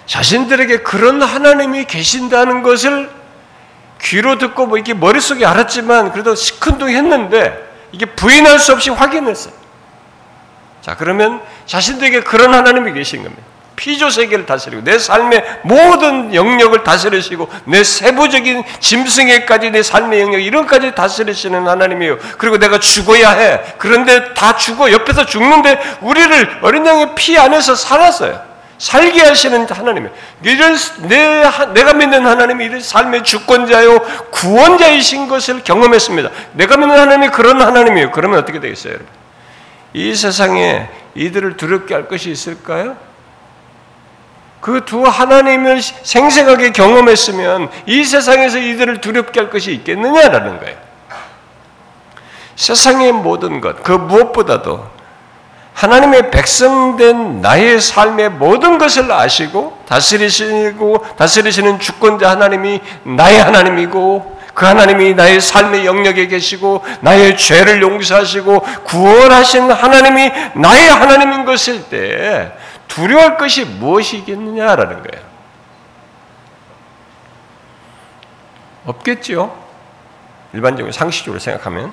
자신들에게 0.05 0.79
그런 0.79 1.21
하나님이 1.21 1.85
계신다는 1.85 2.63
것을 2.63 3.09
귀로 4.01 4.37
듣고 4.37 4.65
뭐 4.65 4.77
이렇게 4.77 4.93
머릿속에 4.93 5.45
알았지만 5.45 6.11
그래도 6.11 6.35
시큰둥했는데 6.35 7.71
이게 7.93 8.05
부인할 8.05 8.59
수 8.59 8.73
없이 8.73 8.89
확인했어요. 8.89 9.53
자, 10.81 10.95
그러면 10.97 11.41
자신들에게 11.65 12.21
그런 12.21 12.53
하나님이 12.53 12.91
계신 12.91 13.23
겁니다. 13.23 13.43
피조 13.75 14.09
세계를 14.09 14.45
다스리고 14.45 14.83
내 14.83 14.99
삶의 14.99 15.61
모든 15.63 16.33
영역을 16.33 16.83
다스리시고 16.83 17.49
내 17.65 17.83
세부적인 17.83 18.63
짐승에까지 18.79 19.71
내 19.71 19.81
삶의 19.81 20.21
영역 20.21 20.39
이런까지 20.39 20.93
다스리시는 20.93 21.67
하나님이에요. 21.67 22.17
그리고 22.37 22.57
내가 22.57 22.79
죽어야 22.79 23.31
해. 23.31 23.61
그런데 23.77 24.33
다 24.33 24.55
죽어 24.57 24.91
옆에서 24.91 25.25
죽는데 25.25 25.97
우리를 26.01 26.59
어린 26.61 26.85
양의 26.85 27.15
피 27.15 27.37
안에서 27.37 27.75
살았어요. 27.75 28.52
살게 28.77 29.21
하시는 29.21 29.65
하나님이에요. 29.69 30.13
이런 30.43 30.75
내, 31.07 31.43
내가 31.73 31.93
믿는 31.93 32.25
하나님이 32.25 32.65
이런 32.65 32.81
삶의 32.81 33.23
주권자요 33.23 33.99
구원자이신 34.31 35.27
것을 35.27 35.63
경험했습니다. 35.63 36.29
내가 36.53 36.77
믿는 36.77 36.97
하나님이 36.97 37.29
그런 37.29 37.61
하나님이에요. 37.61 38.11
그러면 38.11 38.39
어떻게 38.39 38.59
되겠어요, 38.59 38.93
여러분? 38.93 39.07
이 39.93 40.15
세상에 40.15 40.89
이들을 41.15 41.57
두렵게 41.57 41.93
할 41.93 42.07
것이 42.07 42.31
있을까요? 42.31 42.97
그 44.63 44.85
두 44.85 45.03
하나님을 45.03 45.81
생생하게 45.81 46.71
경험했으면 46.71 47.69
이 47.85 48.05
세상에서 48.05 48.59
이들을 48.59 49.01
두렵게 49.01 49.41
할 49.41 49.49
것이 49.49 49.73
있겠느냐라는 49.73 50.59
거예요. 50.59 50.77
세상의 52.55 53.11
모든 53.11 53.59
것, 53.59 53.83
그 53.83 53.91
무엇보다도 53.91 54.89
하나님의 55.83 56.31
백성된 56.31 57.41
나의 57.41 57.81
삶의 57.81 58.29
모든 58.29 58.77
것을 58.77 59.11
아시고 59.11 59.77
다스리시고 59.85 61.05
다스리시는 61.17 61.79
주권자 61.79 62.29
하나님이 62.29 62.79
나의 63.03 63.43
하나님이고 63.43 64.39
그 64.53 64.65
하나님이 64.65 65.13
나의 65.13 65.41
삶의 65.41 65.85
영역에 65.85 66.27
계시고 66.27 66.85
나의 67.01 67.35
죄를 67.35 67.81
용서하시고 67.81 68.61
구원하신 68.85 69.69
하나님이 69.69 70.31
나의 70.55 70.87
하나님인 70.87 71.43
것일 71.43 71.89
때 71.89 72.53
두려워할 72.87 73.37
것이 73.37 73.65
무엇이겠느냐라는 73.65 75.03
거예요. 75.03 75.25
없겠죠. 78.85 79.53
일반적으로 80.53 80.93
상식적으로 80.93 81.39
생각하면 81.39 81.91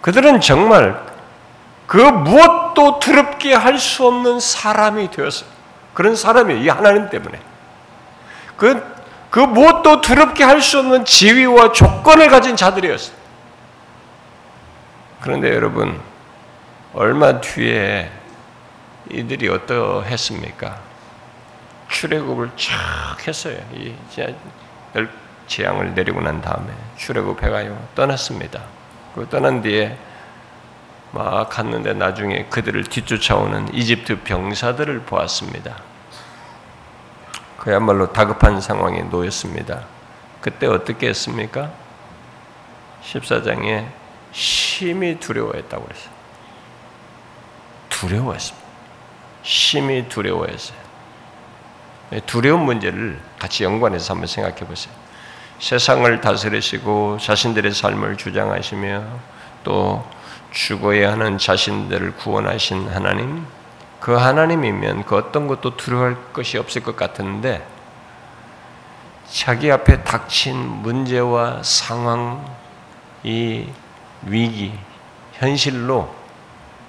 그들은 0.00 0.40
정말 0.40 1.00
그 1.86 1.96
무엇도 1.96 2.98
두렵게 3.00 3.54
할 3.54 3.78
수 3.78 4.06
없는 4.06 4.40
사람이 4.40 5.10
되었어요. 5.10 5.48
그런 5.94 6.14
사람이 6.14 6.62
이 6.62 6.68
하나님 6.68 7.08
때문에. 7.08 7.40
그, 8.56 8.82
그 9.30 9.40
무엇도 9.40 10.00
두렵게 10.00 10.44
할 10.44 10.60
수 10.60 10.78
없는 10.78 11.04
지위와 11.04 11.72
조건을 11.72 12.28
가진 12.28 12.56
자들이었어요. 12.56 13.16
그런데 15.20 15.52
여러분, 15.54 16.00
얼마 16.94 17.40
뒤에 17.40 18.10
이들이 19.10 19.48
어떠했습니까? 19.48 20.78
출애굽을 21.88 22.50
쫙 22.56 23.16
했어요. 23.26 23.56
이 23.72 23.94
재앙을 25.46 25.94
내리고 25.94 26.20
난 26.20 26.40
다음에 26.42 26.70
출애굽해가요 26.98 27.88
떠났습니다. 27.94 28.60
그 29.18 29.28
떠난 29.28 29.62
뒤에 29.62 29.98
막 31.10 31.48
갔는데 31.48 31.94
나중에 31.94 32.44
그들을 32.44 32.84
뒤쫓아오는 32.84 33.74
이집트 33.74 34.22
병사들을 34.22 35.00
보았습니다. 35.00 35.76
그야말로 37.56 38.12
다급한 38.12 38.60
상황에 38.60 39.02
놓였습니다. 39.02 39.86
그때 40.40 40.68
어떻게 40.68 41.08
했습니까? 41.08 41.72
14장에 43.02 43.88
심히 44.30 45.18
두려워했다고 45.18 45.84
그랬어요. 45.84 46.10
두려워했습니다. 47.88 48.68
심히 49.42 50.08
두려워했어요. 50.08 50.78
두려운 52.26 52.60
문제를 52.60 53.20
같이 53.40 53.64
연관해서 53.64 54.14
한번 54.14 54.28
생각해 54.28 54.58
보세요. 54.58 54.94
세상을 55.58 56.20
다스리시고 56.20 57.18
자신들의 57.18 57.72
삶을 57.72 58.16
주장하시며 58.16 59.04
또 59.64 60.06
죽어야 60.52 61.12
하는 61.12 61.36
자신들을 61.36 62.16
구원하신 62.16 62.88
하나님, 62.88 63.44
그 64.00 64.12
하나님이면 64.12 65.04
그 65.04 65.16
어떤 65.16 65.48
것도 65.48 65.76
두려워할 65.76 66.16
것이 66.32 66.58
없을 66.58 66.82
것 66.82 66.96
같은데 66.96 67.66
자기 69.28 69.70
앞에 69.70 70.04
닥친 70.04 70.56
문제와 70.56 71.62
상황, 71.62 72.44
이 73.24 73.66
위기, 74.22 74.72
현실로 75.34 76.14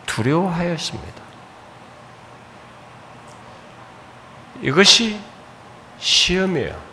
두려워하였습니다. 0.06 1.20
이것이 4.62 5.20
시험이에요. 5.98 6.89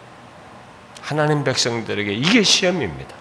하나님 1.07 1.45
백성들에게 1.45 2.12
이게 2.12 2.42
시험입니다. 2.42 3.14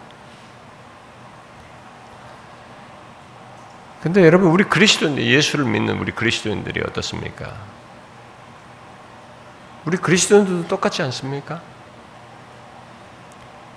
근데 4.02 4.26
여러분 4.26 4.50
우리 4.50 4.64
그리스도인들 4.64 5.24
예수를 5.24 5.66
믿는 5.66 6.00
우리 6.00 6.12
그리스도인들이 6.12 6.82
어떻습니까? 6.82 7.54
우리 9.86 9.98
그리스도인들도 9.98 10.68
똑같지 10.68 11.04
않습니까? 11.04 11.62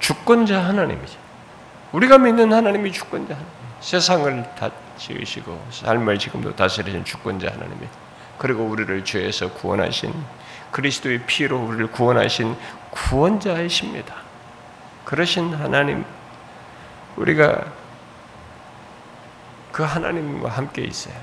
주권자 0.00 0.64
하나님이죠. 0.64 1.18
우리가 1.92 2.16
믿는 2.16 2.50
하나님이 2.50 2.92
주권자 2.92 3.34
하나님. 3.34 3.52
세상을 3.80 4.54
다 4.58 4.70
지으시고 4.96 5.66
삶을 5.70 6.18
지금도 6.18 6.56
다스리신 6.56 7.04
주권자 7.04 7.48
하나님이 7.48 7.86
그리고 8.38 8.64
우리를 8.64 9.04
죄에서 9.04 9.52
구원하신 9.52 10.14
그리스도의 10.70 11.24
피로 11.26 11.58
우리를 11.58 11.90
구원하신 11.92 12.56
구원자이십니다. 12.90 14.14
그러신 15.04 15.54
하나님, 15.54 16.04
우리가 17.16 17.64
그 19.72 19.82
하나님과 19.82 20.48
함께 20.48 20.82
있어요. 20.82 21.14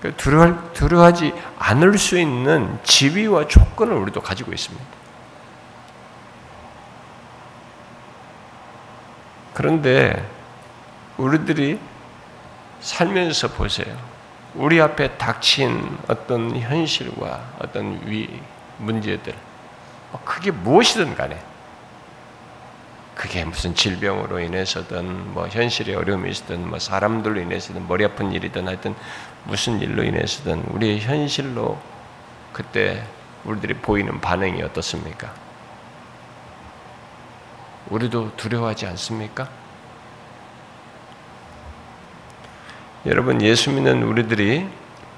그 0.00 0.14
두려워, 0.16 0.72
두려워하지 0.72 1.32
않을 1.58 1.98
수 1.98 2.18
있는 2.18 2.78
지위와 2.84 3.48
조건을 3.48 3.94
우리도 3.94 4.20
가지고 4.20 4.52
있습니다. 4.52 4.84
그런데 9.54 10.28
우리들이 11.16 11.80
살면서 12.80 13.48
보세요. 13.48 13.96
우리 14.54 14.80
앞에 14.80 15.16
닥친 15.16 15.98
어떤 16.08 16.56
현실과 16.56 17.42
어떤 17.58 18.00
위 18.06 18.40
문제들, 18.78 19.32
어, 19.32 19.45
그게 20.24 20.50
무엇이든 20.50 21.14
간에 21.14 21.40
그게 23.14 23.44
무슨 23.44 23.74
질병으로 23.74 24.40
인해서든 24.40 25.32
뭐 25.32 25.48
현실의 25.48 25.94
어려움이 25.94 26.30
있든 26.30 26.68
뭐 26.68 26.78
사람들로 26.78 27.40
인해서든 27.40 27.88
머리 27.88 28.04
아픈 28.04 28.30
일이든 28.32 28.68
하여튼 28.68 28.94
무슨 29.44 29.80
일로 29.80 30.04
인해서든 30.04 30.64
우리의 30.70 31.00
현실로 31.00 31.80
그때 32.52 33.02
우리들이 33.44 33.74
보이는 33.74 34.20
반응이 34.20 34.62
어떻습니까? 34.62 35.32
우리도 37.88 38.36
두려워하지 38.36 38.86
않습니까? 38.88 39.48
여러분 43.06 43.40
예수 43.40 43.70
믿는 43.70 44.02
우리들이 44.02 44.68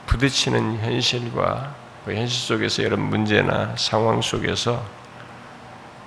부딪히는 0.07 0.79
현실과 0.81 1.75
그 2.09 2.15
현실 2.15 2.41
속에서 2.41 2.83
여러 2.85 2.97
문제나 2.97 3.75
상황 3.77 4.23
속에서 4.23 4.83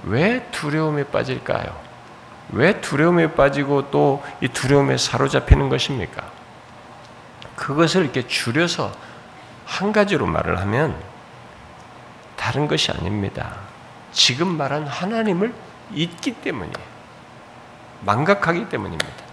왜 0.01 0.43
두려움에 0.51 1.03
빠질까요? 1.03 1.79
왜 2.53 2.81
두려움에 2.81 3.35
빠지고 3.35 3.91
또 3.91 4.23
이 4.41 4.47
두려움에 4.47 4.97
사로잡히는 4.97 5.69
것입니까? 5.69 6.23
그것을 7.55 8.01
이렇게 8.05 8.25
줄여서 8.25 8.91
한 9.65 9.91
가지로 9.91 10.25
말을 10.25 10.59
하면 10.61 10.95
다른 12.35 12.67
것이 12.67 12.91
아닙니다. 12.91 13.57
지금 14.11 14.57
말한 14.57 14.87
하나님을 14.87 15.53
잊기 15.93 16.33
때문이에요. 16.33 16.73
망각하기 17.99 18.69
때문입니다. 18.69 19.30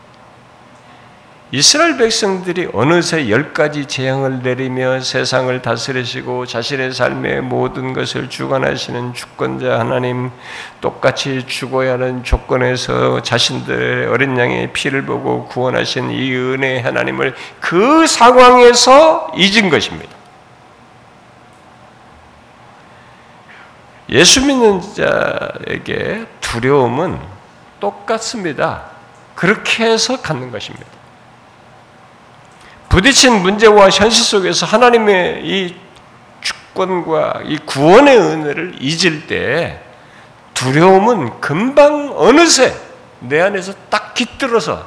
이스라엘 1.51 1.97
백성들이 1.97 2.69
어느새 2.75 3.31
열 3.31 3.55
가지 3.55 3.87
재앙을 3.87 4.43
내리며 4.43 5.01
세상을 5.01 5.63
다스리시고 5.63 6.45
자신의 6.45 6.93
삶의 6.93 7.41
모든 7.41 7.95
것을 7.95 8.29
주관하시는 8.29 9.15
주권자 9.15 9.79
하나님, 9.79 10.31
똑같이 10.83 11.47
죽어야 11.47 11.95
하는 11.95 12.23
조건에서 12.23 13.23
자신들의 13.23 14.09
어린 14.09 14.39
양의 14.39 14.75
피를 14.75 15.07
보고 15.07 15.47
구원하신 15.47 16.11
이 16.11 16.35
은혜 16.35 16.81
하나님을 16.81 17.35
그 17.61 18.07
상황에서 18.07 19.33
잊은 19.35 19.71
것입니다. 19.71 20.15
예수 24.11 24.45
믿는 24.45 24.83
자에게 24.83 26.27
두려움은 26.43 27.19
똑같습니다. 27.81 28.91
그렇게 29.35 29.85
해서 29.85 30.21
갖는 30.21 30.51
것입니다. 30.51 30.98
부딪힌 32.99 33.43
문제와 33.43 33.91
현실 33.91 34.25
속에서 34.25 34.67
하나님의 34.67 35.47
이 35.47 35.77
주권과 36.41 37.43
이 37.45 37.59
구원의 37.59 38.19
은혜를 38.19 38.77
잊을 38.81 39.29
때 39.29 39.81
두려움은 40.55 41.41
금방 41.41 42.13
어느새 42.17 42.75
내 43.21 43.41
안에서 43.41 43.73
딱 43.89 44.15
깃들어서 44.15 44.85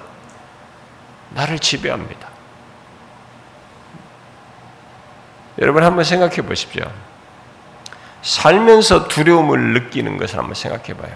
나를 1.29 1.59
지배합니다. 1.59 2.27
여러분 5.59 5.83
한번 5.83 6.03
생각해 6.03 6.41
보십시오. 6.41 6.83
살면서 8.23 9.07
두려움을 9.07 9.73
느끼는 9.73 10.17
것을 10.17 10.37
한번 10.37 10.53
생각해 10.53 10.95
봐요. 10.97 11.15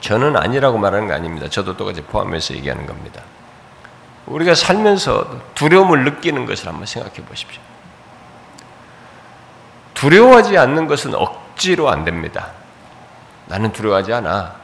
저는 0.00 0.36
아니라고 0.36 0.76
말하는 0.76 1.08
거 1.08 1.14
아닙니다. 1.14 1.48
저도 1.48 1.78
똑같이 1.78 2.02
포함해서 2.02 2.54
얘기하는 2.54 2.84
겁니다. 2.84 3.22
우리가 4.28 4.54
살면서 4.54 5.40
두려움을 5.54 6.04
느끼는 6.04 6.46
것을 6.46 6.68
한번 6.68 6.86
생각해 6.86 7.16
보십시오. 7.24 7.60
두려워하지 9.94 10.56
않는 10.56 10.86
것은 10.86 11.14
억지로 11.14 11.88
안 11.90 12.04
됩니다. 12.04 12.48
나는 13.46 13.72
두려워하지 13.72 14.12
않아. 14.12 14.54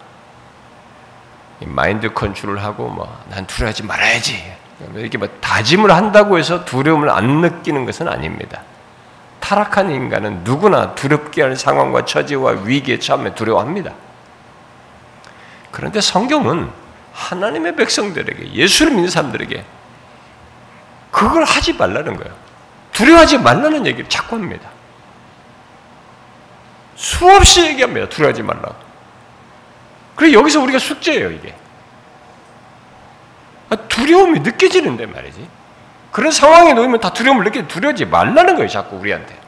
마인드 1.66 2.12
컨트롤 2.12 2.58
하고 2.58 2.88
뭐 2.88 3.08
난 3.30 3.46
두려워하지 3.46 3.82
말아야지. 3.84 4.54
이렇게 4.94 5.18
뭐 5.18 5.28
다짐을 5.40 5.90
한다고 5.90 6.38
해서 6.38 6.64
두려움을 6.64 7.08
안 7.10 7.40
느끼는 7.40 7.86
것은 7.86 8.08
아닙니다. 8.08 8.62
타락한 9.40 9.90
인간은 9.90 10.44
누구나 10.44 10.94
두렵게 10.94 11.42
할 11.42 11.56
상황과 11.56 12.04
처지와 12.04 12.52
위기에 12.64 12.98
처음에 12.98 13.34
두려워합니다. 13.34 13.92
그런데 15.70 16.00
성경은 16.00 16.70
하나님의 17.14 17.76
백성들에게 17.76 18.52
예수를 18.52 18.92
믿는 18.92 19.08
사람들에게 19.08 19.64
그걸 21.10 21.44
하지 21.44 21.72
말라는 21.72 22.16
거예요. 22.16 22.34
두려워하지 22.92 23.38
말라는 23.38 23.86
얘기를 23.86 24.08
자꾸 24.08 24.36
합니다. 24.36 24.70
수없이 26.96 27.64
얘기합니다. 27.66 28.08
두려워하지 28.08 28.42
말라고. 28.42 28.74
그래 30.16 30.32
여기서 30.32 30.60
우리가 30.60 30.78
숙제예요 30.78 31.30
이게. 31.30 31.54
아, 33.70 33.76
두려움이 33.76 34.40
느껴지는데 34.40 35.06
말이지. 35.06 35.48
그런 36.10 36.30
상황에 36.30 36.72
놓이면 36.72 37.00
다 37.00 37.12
두려움을 37.12 37.44
느끼 37.44 37.66
두려워하지 37.66 38.06
말라는 38.06 38.56
거예요 38.56 38.68
자꾸 38.68 38.96
우리한테. 38.96 39.38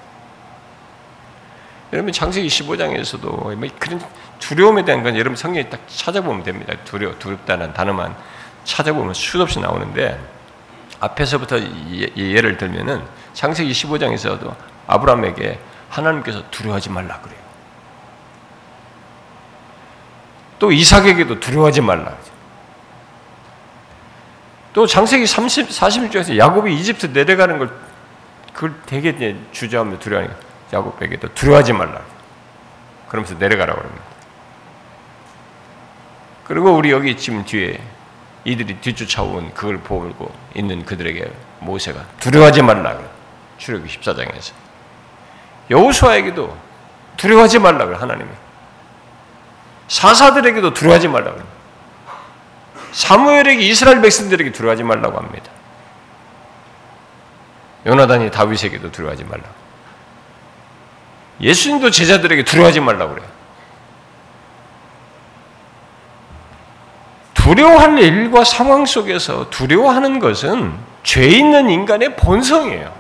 여러분 1.93 2.13
창세기 2.13 2.49
15장에서도 2.49 3.23
뭐 3.23 3.69
그런 3.79 4.01
두려움에 4.39 4.85
대한 4.85 5.03
건 5.03 5.17
여러분 5.17 5.37
성경에 5.37 5.69
딱 5.69 5.81
찾아보면 5.89 6.43
됩니다. 6.43 6.75
두려 6.85 7.19
두렵다는 7.19 7.73
단어만 7.73 8.15
찾아보면 8.65 9.15
수없이 9.15 9.61
나오는데 9.61 10.19
앞에서부터 11.01 11.59
예 11.61 12.41
를 12.41 12.57
들면은 12.57 13.03
창세기 13.35 13.71
15장에서도 13.73 14.55
아브라함에게 14.87 15.59
하나님께서 15.91 16.43
두려워하지 16.51 16.91
말라 16.91 17.21
그래요. 17.21 17.39
또 20.59 20.73
이삭에게도 20.73 21.39
두려워하지 21.41 21.83
말라. 21.83 22.15
또 24.73 24.87
장세기 24.87 25.27
30, 25.27 25.69
41장에서 25.69 26.37
야곱이 26.37 26.75
이집트 26.75 27.07
내려가는 27.07 27.59
걸 27.59 27.71
그걸 28.53 28.75
되게 28.87 29.37
주저하며 29.53 29.99
두려워하니까 29.99 30.41
야곱에게도 30.73 31.35
두려워하지 31.35 31.73
말라. 31.75 32.01
그러면서 33.09 33.35
내려가라고 33.39 33.81
합니다. 33.81 34.16
그리고 36.47 36.77
우리 36.77 36.91
여기 36.93 37.17
지금 37.17 37.45
뒤에 37.45 37.81
이들이 38.45 38.77
뒤쫓아온 38.81 39.53
그걸 39.53 39.79
보고 39.79 40.33
있는 40.55 40.85
그들에게 40.85 41.31
모세가 41.61 42.05
두려워하지 42.21 42.63
말라. 42.63 42.97
출애굽 43.59 43.89
14장에서. 43.89 44.53
여호수아에게도 45.71 46.57
두려워하지 47.17 47.59
말라 47.59 47.99
하나님이. 47.99 48.31
사사들에게도 49.89 50.73
두려워하지 50.75 51.09
말라. 51.09 51.35
사무엘에게 52.93 53.63
이스라엘 53.63 54.01
백성들에게 54.01 54.53
두려워하지 54.53 54.85
말라고 54.85 55.19
합니다. 55.19 55.51
요나단이 57.85 58.31
다윗에게도 58.31 58.93
두려워하지 58.93 59.25
말라. 59.25 59.43
예수님도 61.41 61.91
제자들에게 61.91 62.45
두려워하지 62.45 62.81
말라고 62.81 63.15
그래요. 63.15 63.36
두려워할 67.47 67.97
일과 68.01 68.43
상황 68.43 68.85
속에서 68.85 69.49
두려워하는 69.51 70.19
것은 70.19 70.77
죄 71.05 71.29
있는 71.29 71.71
인간의 71.71 72.17
본성이에요. 72.17 72.93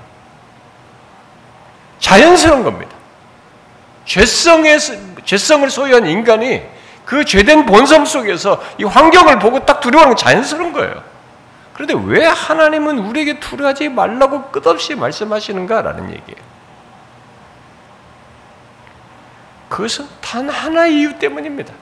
자연스러운 1.99 2.63
겁니다. 2.63 2.95
죄성의, 4.05 4.79
죄성을 5.25 5.69
소유한 5.69 6.07
인간이 6.07 6.63
그 7.05 7.25
죄된 7.25 7.67
본성 7.67 8.05
속에서 8.05 8.63
이 8.79 8.85
환경을 8.85 9.41
보고 9.41 9.67
딱 9.67 9.81
두려워하는 9.81 10.15
게 10.15 10.23
자연스러운 10.23 10.73
거예요. 10.73 11.03
그런데 11.73 11.95
왜 12.07 12.25
하나님은 12.25 13.01
우리에게 13.01 13.41
두려워하지 13.41 13.89
말라고 13.89 14.45
끝없이 14.53 14.95
말씀하시는가라는 14.95 16.05
얘기예요. 16.11 16.47
그것은 19.69 20.07
단 20.21 20.49
하나의 20.49 20.95
이유 20.95 21.19
때문입니다. 21.19 21.75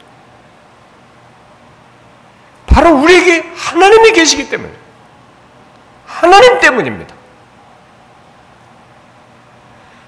바로 2.74 2.92
우리에게 2.96 3.52
하나님이 3.54 4.12
계시기 4.12 4.50
때문에 4.50 4.72
하나님 6.06 6.58
때문입니다. 6.58 7.14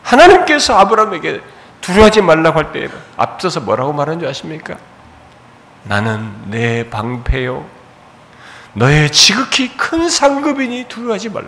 하나님께서 0.03 0.77
아브라함에게 0.77 1.43
두려워하지 1.81 2.23
말라고 2.23 2.59
할 2.59 2.73
때 2.73 2.89
앞서서 3.17 3.61
뭐라고 3.61 3.93
말한 3.93 4.19
줄 4.19 4.29
아십니까? 4.29 4.77
나는 5.85 6.33
내 6.47 6.91
방패요. 6.91 7.65
너의 8.73 9.13
지극히 9.13 9.77
큰 9.77 10.09
상급이니 10.09 10.87
두려워하지 10.89 11.29
말라. 11.29 11.47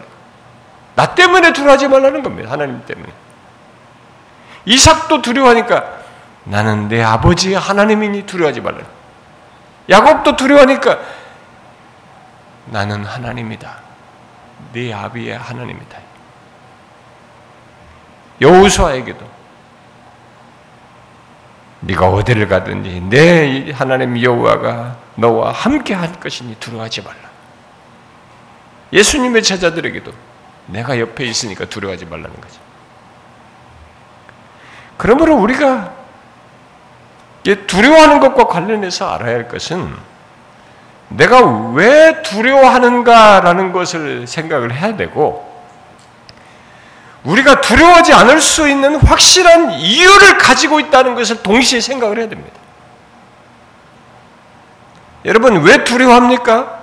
나 0.95 1.17
때문에 1.17 1.53
두려워하지 1.53 1.89
말라는 1.89 2.23
겁니다. 2.23 2.53
하나님 2.53 2.85
때문에. 2.87 3.13
이삭도 4.67 5.23
두려워하니까 5.23 5.85
나는 6.45 6.87
내 6.89 7.03
아버지의 7.03 7.59
하나님이니 7.59 8.23
두려워하지 8.27 8.61
말라. 8.61 8.98
야곱도 9.89 10.37
두려워하니까 10.37 10.99
나는 12.67 13.05
하나님이다. 13.05 13.79
네 14.73 14.93
아비의 14.93 15.39
하나님이다. 15.39 15.99
여호수아에게도 18.41 19.39
네가 21.81 22.09
어디를 22.11 22.49
가든지 22.49 23.01
내 23.09 23.71
하나님 23.73 24.21
여호와가 24.21 24.97
너와 25.15 25.53
함께 25.53 25.95
할 25.95 26.13
것이니 26.21 26.57
두려워하지 26.57 27.03
말라. 27.03 27.29
예수님의 28.93 29.43
제자들에게도 29.43 30.13
내가 30.67 30.99
옆에 30.99 31.25
있으니까 31.25 31.65
두려워하지 31.67 32.07
말라는 32.07 32.41
거죠. 32.41 32.61
그러므로 34.97 35.37
우리가 35.37 35.95
두려워하는 37.43 38.21
것과 38.21 38.47
관련해서 38.47 39.09
알아야 39.09 39.35
할 39.35 39.49
것은 39.49 39.95
내가 41.09 41.73
왜 41.73 42.23
두려워하는가라는 42.23 43.73
것을 43.73 44.27
생각을 44.27 44.75
해야 44.75 44.97
되고 44.97 45.49
우리가 47.25 47.61
두려워하지 47.61 48.13
않을 48.13 48.41
수 48.41 48.69
있는 48.69 48.97
확실한 48.97 49.73
이유를 49.73 50.39
가지고 50.39 50.81
있다는 50.81 51.15
것을 51.15 51.43
동시에 51.43 51.81
생각을 51.81 52.19
해야 52.19 52.29
됩니다. 52.29 52.57
여러분, 55.25 55.63
왜 55.63 55.85
두려워합니까? 55.85 56.79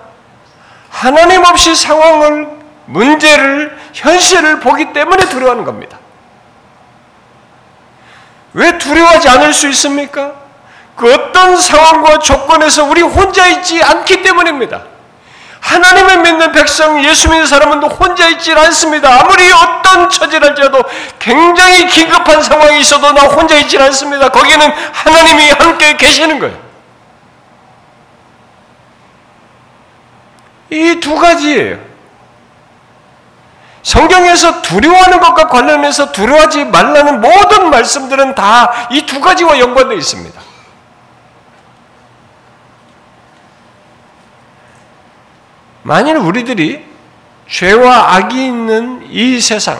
하나님 0.89 1.43
없이 1.43 1.73
상황을, 1.73 2.47
문제를, 2.85 3.77
현실을 3.93 4.59
보기 4.59 4.93
때문에 4.93 5.29
두려워하는 5.29 5.63
겁니다. 5.63 5.97
왜 8.53 8.77
두려워하지 8.77 9.29
않을 9.29 9.53
수 9.53 9.67
있습니까? 9.69 10.44
그 10.95 11.13
어떤 11.13 11.57
상황과 11.57 12.19
조건에서 12.19 12.85
우리 12.85 13.01
혼자 13.01 13.47
있지 13.47 13.83
않기 13.83 14.21
때문입니다. 14.21 14.83
하나님을 15.59 16.21
믿는 16.21 16.51
백성, 16.51 17.03
예수 17.03 17.27
믿는 17.27 17.47
사람은 17.47 17.83
혼자 17.83 18.29
있지 18.29 18.53
않습니다. 18.53 19.19
아무리 19.21 19.51
어떤 19.51 20.09
처지랄지라도 20.09 20.83
굉장히 21.17 21.87
긴급한 21.87 22.41
상황이 22.43 22.79
있어도 22.79 23.11
나 23.13 23.23
혼자 23.23 23.55
있지 23.57 23.77
않습니다. 23.79 24.29
거기는 24.29 24.71
하나님이 24.93 25.49
함께 25.51 25.97
계시는 25.97 26.39
거예요. 26.39 26.65
이 30.69 30.99
두 30.99 31.15
가지예요. 31.15 31.77
성경에서 33.83 34.61
두려워하는 34.61 35.19
것과 35.19 35.47
관련해서 35.47 36.11
두려워하지 36.11 36.65
말라는 36.65 37.21
모든 37.21 37.69
말씀들은 37.69 38.33
다 38.35 38.87
이 38.91 39.05
두 39.05 39.19
가지와 39.21 39.59
연관되어 39.59 39.97
있습니다. 39.97 40.41
만일 45.87 46.17
우리들이 46.17 46.83
죄와 47.47 48.15
악이 48.15 48.43
있는 48.43 49.05
이 49.07 49.39
세상, 49.39 49.79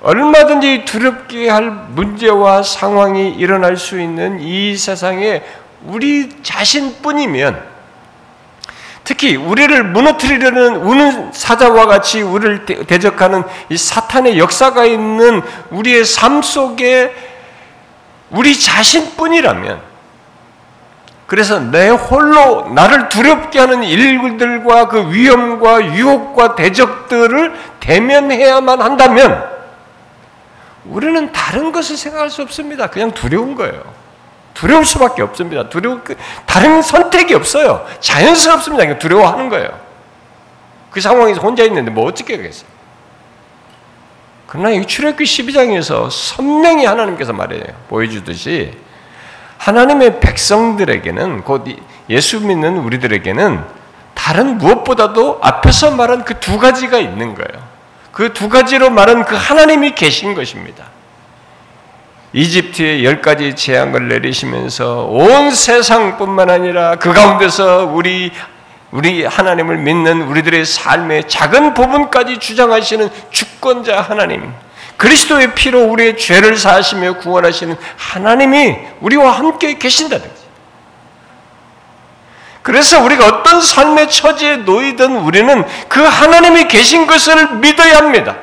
얼마든지 0.00 0.84
두렵게 0.84 1.48
할 1.48 1.72
문제와 1.72 2.62
상황이 2.62 3.30
일어날 3.30 3.76
수 3.76 4.00
있는 4.00 4.40
이 4.40 4.76
세상에 4.76 5.42
우리 5.86 6.40
자신뿐이면 6.40 7.60
특히 9.02 9.34
우리를 9.34 9.82
무너뜨리려는 9.82 10.76
우는 10.76 11.32
사자와 11.32 11.86
같이 11.86 12.22
우리를 12.22 12.86
대적하는 12.86 13.42
이 13.70 13.76
사탄의 13.76 14.38
역사가 14.38 14.84
있는 14.84 15.42
우리의 15.70 16.04
삶 16.04 16.42
속에 16.42 17.12
우리 18.30 18.56
자신뿐이라면 18.56 19.93
그래서 21.34 21.58
내 21.58 21.88
홀로 21.88 22.68
나를 22.68 23.08
두렵게 23.08 23.58
하는 23.58 23.82
일들과 23.82 24.86
그 24.86 25.12
위험과 25.12 25.96
유혹과 25.96 26.54
대적들을 26.54 27.52
대면해야만 27.80 28.80
한다면 28.80 29.44
우리는 30.84 31.32
다른 31.32 31.72
것을 31.72 31.96
생각할 31.96 32.30
수 32.30 32.42
없습니다. 32.42 32.86
그냥 32.86 33.10
두려운 33.10 33.56
거예요. 33.56 33.82
두려울 34.54 34.84
수밖에 34.84 35.22
없습니다. 35.22 35.68
두려워 35.68 36.02
그 36.04 36.14
다른 36.46 36.80
선택이 36.82 37.34
없어요. 37.34 37.84
자연스럽습니다. 37.98 38.84
그냥 38.84 39.00
두려워하는 39.00 39.48
거예요. 39.48 39.80
그 40.92 41.00
상황에서 41.00 41.40
혼자 41.40 41.64
있는데 41.64 41.90
뭐 41.90 42.06
어떻게 42.06 42.36
하겠어요? 42.36 42.68
그러나 44.46 44.70
이 44.70 44.86
출애굽기 44.86 45.24
12장에서 45.24 46.08
선명히 46.12 46.84
하나님께서 46.84 47.32
말해요. 47.32 47.64
보여주듯이 47.88 48.84
하나님의 49.64 50.20
백성들에게는 50.20 51.42
곧 51.42 51.64
예수 52.10 52.40
믿는 52.40 52.76
우리들에게는 52.78 53.64
다른 54.14 54.58
무엇보다도 54.58 55.38
앞에서 55.40 55.90
말한 55.92 56.24
그 56.24 56.34
두 56.38 56.58
가지가 56.58 56.98
있는 56.98 57.34
거예요. 57.34 57.64
그 58.12 58.32
두 58.34 58.48
가지로 58.50 58.90
말한 58.90 59.24
그 59.24 59.34
하나님이 59.34 59.94
계신 59.94 60.34
것입니다. 60.34 60.84
이집트에 62.34 63.04
열 63.04 63.22
가지 63.22 63.54
재앙을 63.56 64.08
내리시면서 64.08 65.04
온 65.04 65.50
세상뿐만 65.50 66.50
아니라 66.50 66.96
그 66.96 67.12
가운데서 67.14 67.90
우리 67.92 68.32
우리 68.90 69.24
하나님을 69.24 69.78
믿는 69.78 70.22
우리들의 70.22 70.64
삶의 70.66 71.26
작은 71.28 71.72
부분까지 71.74 72.38
주장하시는 72.38 73.08
주권자 73.30 74.00
하나님, 74.00 74.52
그리스도의 74.96 75.54
피로 75.54 75.84
우리의 75.84 76.16
죄를 76.16 76.56
사하시며 76.56 77.18
구원하시는 77.18 77.76
하나님이 77.96 78.78
우리와 79.00 79.32
함께 79.32 79.76
계신다는 79.76 80.26
거죠. 80.26 80.44
그래서 82.62 83.02
우리가 83.02 83.26
어떤 83.26 83.60
삶의 83.60 84.10
처지에 84.10 84.58
놓이든 84.58 85.16
우리는 85.16 85.64
그 85.88 86.00
하나님이 86.00 86.66
계신 86.68 87.06
것을 87.06 87.56
믿어야 87.56 87.98
합니다. 87.98 88.36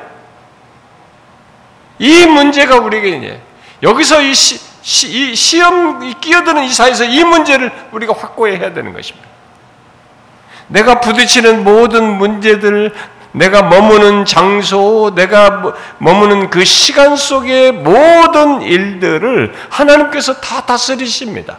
이 1.98 2.26
문제가 2.26 2.76
우리에게 2.76 3.08
이제 3.08 3.40
여기서 3.82 4.22
이, 4.22 4.34
시, 4.34 4.60
시, 4.82 5.08
이 5.08 5.34
시험 5.34 6.20
끼어드는 6.20 6.64
이 6.64 6.72
사이에서 6.72 7.04
이 7.04 7.24
문제를 7.24 7.72
우리가 7.90 8.14
확고해야 8.14 8.72
되는 8.72 8.92
것입니다. 8.92 9.28
내가 10.68 11.00
부딪히는 11.00 11.64
모든 11.64 12.04
문제들, 12.16 12.94
내가 13.32 13.62
머무는 13.62 14.24
장소, 14.24 15.12
내가 15.14 15.74
머무는 15.98 16.50
그 16.50 16.64
시간 16.64 17.16
속의 17.16 17.72
모든 17.72 18.62
일들을 18.62 19.54
하나님께서 19.70 20.34
다 20.34 20.64
다스리십니다. 20.66 21.58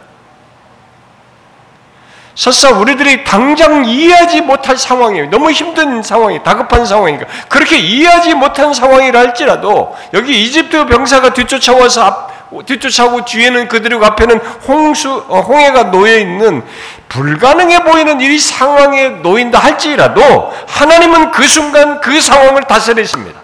설사 2.36 2.70
우리들이 2.70 3.22
당장 3.22 3.84
이해하지 3.84 4.40
못할 4.40 4.76
상황이에요. 4.76 5.30
너무 5.30 5.52
힘든 5.52 6.02
상황이, 6.02 6.42
다급한 6.42 6.84
상황이니까. 6.84 7.26
그렇게 7.48 7.78
이해하지 7.78 8.34
못한 8.34 8.74
상황이라 8.74 9.20
할지라도, 9.20 9.96
여기 10.14 10.42
이집트 10.42 10.86
병사가 10.86 11.32
뒤쫓아와서 11.32 12.02
앞, 12.02 12.33
뒤쫓아오고 12.62 13.24
뒤에는 13.24 13.68
그들이고 13.68 14.04
앞에는 14.04 14.38
홍수, 14.68 15.24
어, 15.28 15.40
홍해가 15.40 15.90
놓여 15.90 16.16
있는 16.16 16.62
불가능해 17.08 17.84
보이는 17.84 18.20
이 18.20 18.38
상황에 18.38 19.08
놓인다 19.08 19.58
할지라도 19.58 20.52
하나님은 20.66 21.30
그 21.30 21.46
순간 21.46 22.00
그 22.00 22.20
상황을 22.20 22.62
다스리십니다. 22.64 23.40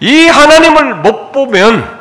이 0.00 0.26
하나님을 0.26 0.96
못 0.96 1.32
보면 1.32 2.00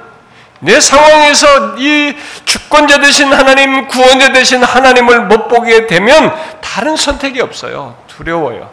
내 0.60 0.80
상황에서 0.80 1.76
이 1.78 2.16
주권자 2.46 3.00
되신 3.00 3.34
하나님, 3.34 3.88
구원자 3.88 4.32
되신 4.32 4.64
하나님을 4.64 5.26
못 5.26 5.48
보게 5.48 5.88
되면 5.88 6.34
다른 6.62 6.96
선택이 6.96 7.42
없어요. 7.42 7.96
두려워요. 8.08 8.70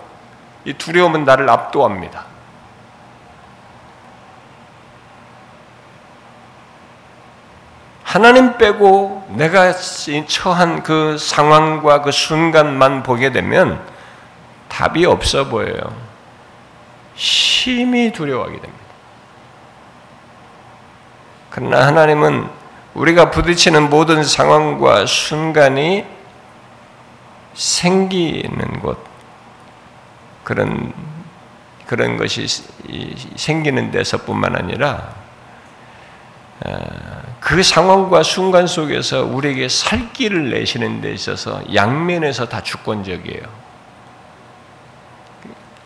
이 0.65 0.75
두려움은 0.75 1.25
나를 1.25 1.49
압도합니다. 1.49 2.28
하나님 8.09 8.57
빼고 8.57 9.27
내가 9.37 9.75
처한 10.27 10.83
그 10.83 11.19
상황과 11.19 12.01
그 12.01 12.11
순간만 12.11 13.03
보게 13.03 13.33
되면 13.33 13.85
답이 14.71 15.05
없어 15.05 15.49
보여요. 15.49 15.95
심히 17.17 18.11
두려워하게 18.11 18.63
됩니다. 18.63 18.85
그러나 21.51 21.87
하나님은 21.87 22.49
우리가 22.95 23.31
부딪히는 23.31 23.91
모든 23.91 24.25
상황과 24.25 25.05
순간이 25.05 26.07
생기는 27.53 28.81
곳, 28.81 29.05
그런, 30.45 30.95
그런 31.87 32.17
것이 32.17 32.47
생기는 33.37 33.91
데서뿐만 33.91 34.57
아니라, 34.57 35.13
어, 35.13 35.28
그 37.41 37.63
상황과 37.63 38.23
순간 38.23 38.67
속에서 38.67 39.25
우리에게 39.25 39.69
살 39.69 40.13
길을 40.13 40.51
내시는 40.51 41.01
데 41.01 41.13
있어서 41.13 41.63
양면에서 41.73 42.49
다 42.49 42.63
주권적이에요. 42.63 43.43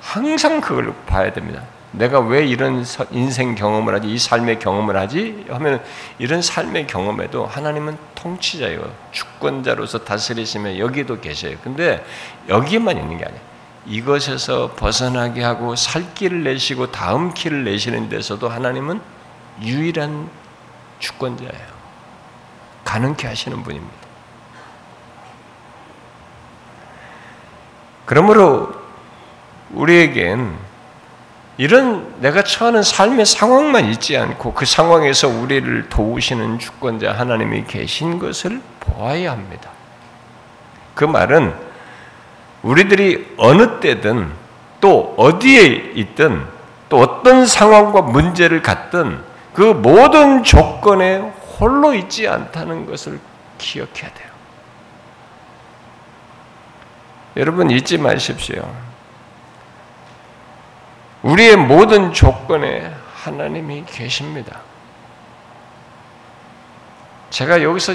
항상 0.00 0.60
그걸 0.60 0.94
봐야 1.06 1.32
됩니다. 1.32 1.62
내가 1.92 2.20
왜 2.20 2.46
이런 2.46 2.84
인생 3.10 3.54
경험을 3.54 3.94
하지, 3.94 4.08
이 4.08 4.18
삶의 4.18 4.58
경험을 4.58 4.96
하지? 4.96 5.44
하면 5.50 5.82
이런 6.18 6.40
삶의 6.40 6.86
경험에도 6.86 7.46
하나님은 7.46 7.98
통치자예요. 8.14 8.90
주권자로서 9.12 9.98
다스리시며 9.98 10.78
여기도 10.78 11.20
계셔요. 11.20 11.56
근데 11.62 12.02
여기에만 12.48 12.96
있는 12.96 13.18
게 13.18 13.24
아니에요. 13.26 13.40
이것에서 13.86 14.72
벗어나게 14.74 15.42
하고 15.42 15.76
살 15.76 16.14
길을 16.14 16.44
내시고 16.44 16.90
다음 16.92 17.34
길을 17.34 17.64
내시는 17.64 18.08
데서도 18.08 18.48
하나님은 18.48 19.00
유일한 19.60 20.30
주권자예요. 21.02 21.82
가능케 22.84 23.26
하시는 23.26 23.62
분입니다. 23.62 23.92
그러므로 28.06 28.72
우리에겐 29.72 30.56
이런 31.58 32.20
내가 32.20 32.42
처하는 32.42 32.82
삶의 32.82 33.26
상황만 33.26 33.86
있지 33.86 34.16
않고 34.16 34.54
그 34.54 34.64
상황에서 34.64 35.28
우리를 35.28 35.88
도우시는 35.88 36.58
주권자 36.58 37.12
하나님이 37.12 37.64
계신 37.64 38.18
것을 38.18 38.60
보아야 38.80 39.32
합니다. 39.32 39.70
그 40.94 41.04
말은 41.04 41.54
우리들이 42.62 43.34
어느 43.38 43.80
때든 43.80 44.30
또 44.80 45.14
어디에 45.16 45.92
있든 45.94 46.46
또 46.88 46.98
어떤 46.98 47.46
상황과 47.46 48.02
문제를 48.02 48.62
갖든 48.62 49.31
그 49.54 49.62
모든 49.62 50.42
조건에 50.42 51.18
홀로 51.58 51.94
있지 51.94 52.26
않다는 52.26 52.86
것을 52.86 53.20
기억해야 53.58 54.12
돼요. 54.12 54.32
여러분 57.36 57.70
잊지 57.70 57.98
마십시오. 57.98 58.68
우리의 61.22 61.56
모든 61.56 62.12
조건에 62.12 62.92
하나님이 63.14 63.84
계십니다. 63.86 64.60
제가 67.30 67.62
여기서 67.62 67.94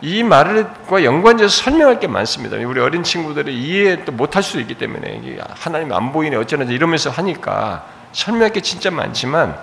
이 0.00 0.22
말과 0.22 1.04
연관돼서 1.04 1.48
설명할 1.48 2.00
게 2.00 2.08
많습니다. 2.08 2.56
우리 2.56 2.80
어린 2.80 3.02
친구들이 3.02 3.56
이해 3.56 4.04
또 4.04 4.12
못할 4.12 4.42
수도 4.42 4.60
있기 4.60 4.74
때문에 4.74 5.38
하나님 5.50 5.92
안 5.92 6.12
보이네 6.12 6.36
어쩌나 6.36 6.64
이러면서 6.64 7.10
하니까 7.10 7.86
설명할 8.12 8.52
게 8.52 8.60
진짜 8.60 8.90
많지만 8.90 9.56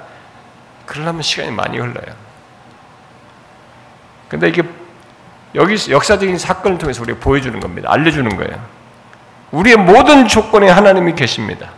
그러려면 0.86 1.22
시간이 1.22 1.52
많이 1.52 1.78
흘러요. 1.78 2.16
근데 4.30 4.50
이게 4.50 4.64
여기 5.56 5.92
역사적인 5.92 6.38
사건을 6.38 6.78
통해서 6.78 7.02
우리가 7.02 7.20
보여주는 7.20 7.60
겁니다. 7.60 7.90
알려주는 7.92 8.36
거예요. 8.38 8.62
우리의 9.52 9.78
모든 9.78 10.28
조건에 10.28 10.70
하나님이 10.70 11.16
계십니다. 11.16 11.70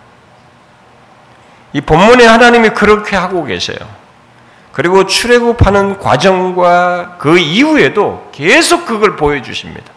이 1.74 1.82
본문에 1.82 2.26
하나님이 2.26 2.70
그렇게 2.70 3.16
하고 3.16 3.44
계세요. 3.46 3.78
그리고 4.72 5.06
출애굽하는 5.06 6.00
과정과 6.00 7.18
그 7.18 7.38
이후에도 7.38 8.30
계속 8.32 8.86
그걸 8.86 9.16
보여주십니다. 9.16 9.92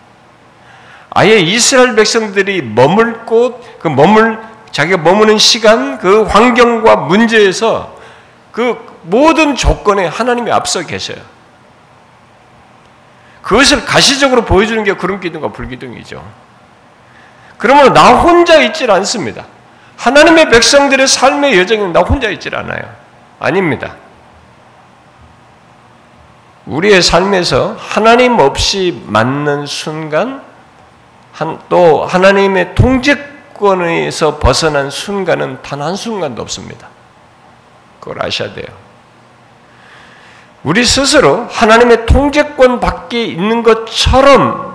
아예 1.10 1.38
이스라엘 1.38 1.94
백성들이 1.94 2.62
머물 2.62 3.24
곳, 3.24 3.78
그 3.78 3.88
머물, 3.88 4.38
자기가 4.70 4.98
머무는 4.98 5.38
시간, 5.38 5.98
그 5.98 6.24
환경과 6.24 6.96
문제에서 6.96 7.96
그 8.52 8.85
모든 9.06 9.54
조건에 9.54 10.06
하나님이 10.06 10.50
앞서 10.50 10.80
계셔요. 10.80 11.18
그것을 13.42 13.84
가시적으로 13.84 14.44
보여주는 14.44 14.82
게 14.82 14.92
구름 14.92 15.20
기둥과 15.20 15.52
불기둥이죠. 15.52 16.24
그러면 17.58 17.92
나 17.92 18.16
혼자 18.16 18.56
있질 18.56 18.90
않습니다. 18.90 19.46
하나님의 19.96 20.50
백성들의 20.50 21.06
삶의 21.06 21.58
여정은 21.58 21.92
나 21.92 22.00
혼자 22.00 22.28
있질 22.28 22.56
않아요. 22.56 22.82
아닙니다. 23.38 23.94
우리의 26.66 27.00
삶에서 27.00 27.76
하나님 27.78 28.40
없이 28.40 29.02
맞는 29.06 29.66
순간, 29.66 30.42
또 31.68 32.04
하나님의 32.04 32.74
통제권에서 32.74 34.38
벗어난 34.38 34.90
순간은 34.90 35.62
단 35.62 35.80
한순간도 35.80 36.42
없습니다. 36.42 36.88
그걸 38.00 38.24
아셔야 38.24 38.52
돼요. 38.52 38.66
우리 40.66 40.84
스스로 40.84 41.46
하나님의 41.48 42.06
통제권 42.06 42.80
밖에 42.80 43.24
있는 43.24 43.62
것처럼 43.62 44.74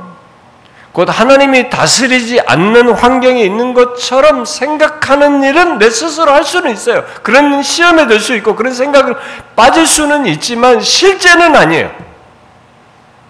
곧 0.94 1.10
하나님이 1.12 1.70
다스리지 1.70 2.40
않는 2.48 2.94
환경에 2.94 3.42
있는 3.44 3.74
것처럼 3.74 4.46
생각하는 4.46 5.44
일은 5.44 5.80
내 5.80 5.90
스스로 5.90 6.32
할 6.32 6.46
수는 6.46 6.72
있어요. 6.72 7.04
그런 7.24 7.62
시험에 7.62 8.08
들 8.08 8.22
수 8.22 8.34
있고 8.38 8.56
그런 8.56 8.74
생각을 8.74 9.18
빠질 9.58 9.86
수는 9.86 10.28
있지만 10.28 10.80
실제는 10.80 11.58
아니에요. 11.58 11.92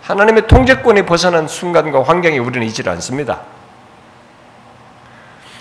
하나님의 0.03 0.45
통제권이 0.45 1.07
벗어난 1.07 1.47
순간과 1.47 2.03
환경에 2.03 2.37
우리는 2.37 2.67
있지 2.67 2.87
않습니다. 2.87 3.39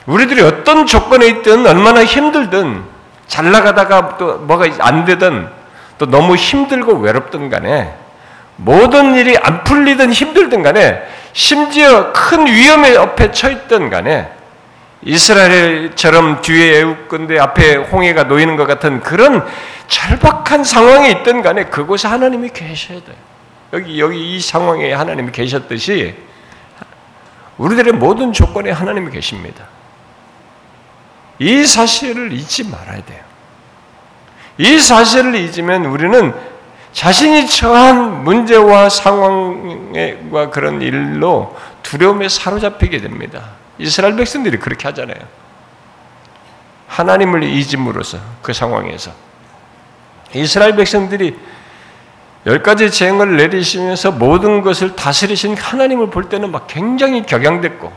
우리들이 0.04 0.42
어떤 0.42 0.84
조건에 0.84 1.28
있든 1.28 1.66
얼마나 1.66 2.04
힘들든 2.04 2.84
잘 3.26 3.50
나가다가 3.50 4.18
또 4.18 4.36
뭐가 4.36 4.66
안 4.80 5.06
되든 5.06 5.59
또 6.00 6.06
너무 6.06 6.34
힘들고 6.34 6.94
외롭든 6.94 7.50
간에 7.50 7.94
모든 8.56 9.14
일이 9.16 9.36
안 9.36 9.64
풀리든 9.64 10.10
힘들든 10.10 10.62
간에 10.62 11.02
심지어 11.34 12.10
큰 12.14 12.46
위험에 12.46 12.96
앞에 12.96 13.32
처했던 13.32 13.90
간에 13.90 14.32
이스라엘처럼 15.02 16.40
뒤에 16.40 16.80
애국군대 16.80 17.38
앞에 17.38 17.76
홍해가 17.76 18.24
놓이는 18.24 18.56
것 18.56 18.66
같은 18.66 19.00
그런 19.00 19.46
절박한 19.88 20.64
상황에 20.64 21.10
있던 21.10 21.42
간에 21.42 21.64
그곳에 21.64 22.08
하나님이 22.08 22.48
계셔야 22.48 23.00
돼요. 23.00 23.16
여기 23.74 24.00
여기 24.00 24.36
이 24.36 24.40
상황에 24.40 24.94
하나님이 24.94 25.32
계셨듯이 25.32 26.14
우리들의 27.58 27.92
모든 27.92 28.32
조건에 28.32 28.70
하나님이 28.70 29.10
계십니다. 29.10 29.66
이 31.38 31.66
사실을 31.66 32.32
잊지 32.32 32.70
말아야 32.70 33.04
돼요. 33.04 33.29
이 34.58 34.78
사실을 34.78 35.34
잊으면 35.34 35.86
우리는 35.86 36.34
자신이 36.92 37.46
처한 37.46 38.24
문제와 38.24 38.88
상황과 38.88 40.50
그런 40.50 40.82
일로 40.82 41.56
두려움에 41.82 42.28
사로잡히게 42.28 43.00
됩니다. 43.00 43.50
이스라엘 43.78 44.16
백성들이 44.16 44.58
그렇게 44.58 44.88
하잖아요. 44.88 45.18
하나님을 46.88 47.44
잊음으로써 47.44 48.18
그 48.42 48.52
상황에서 48.52 49.12
이스라엘 50.34 50.76
백성들이 50.76 51.38
열 52.46 52.62
가지 52.62 52.90
재앙을 52.90 53.36
내리시면서 53.36 54.12
모든 54.12 54.62
것을 54.62 54.96
다스리신 54.96 55.56
하나님을 55.56 56.10
볼 56.10 56.28
때는 56.28 56.50
막 56.50 56.66
굉장히 56.66 57.22
격양됐고 57.22 57.92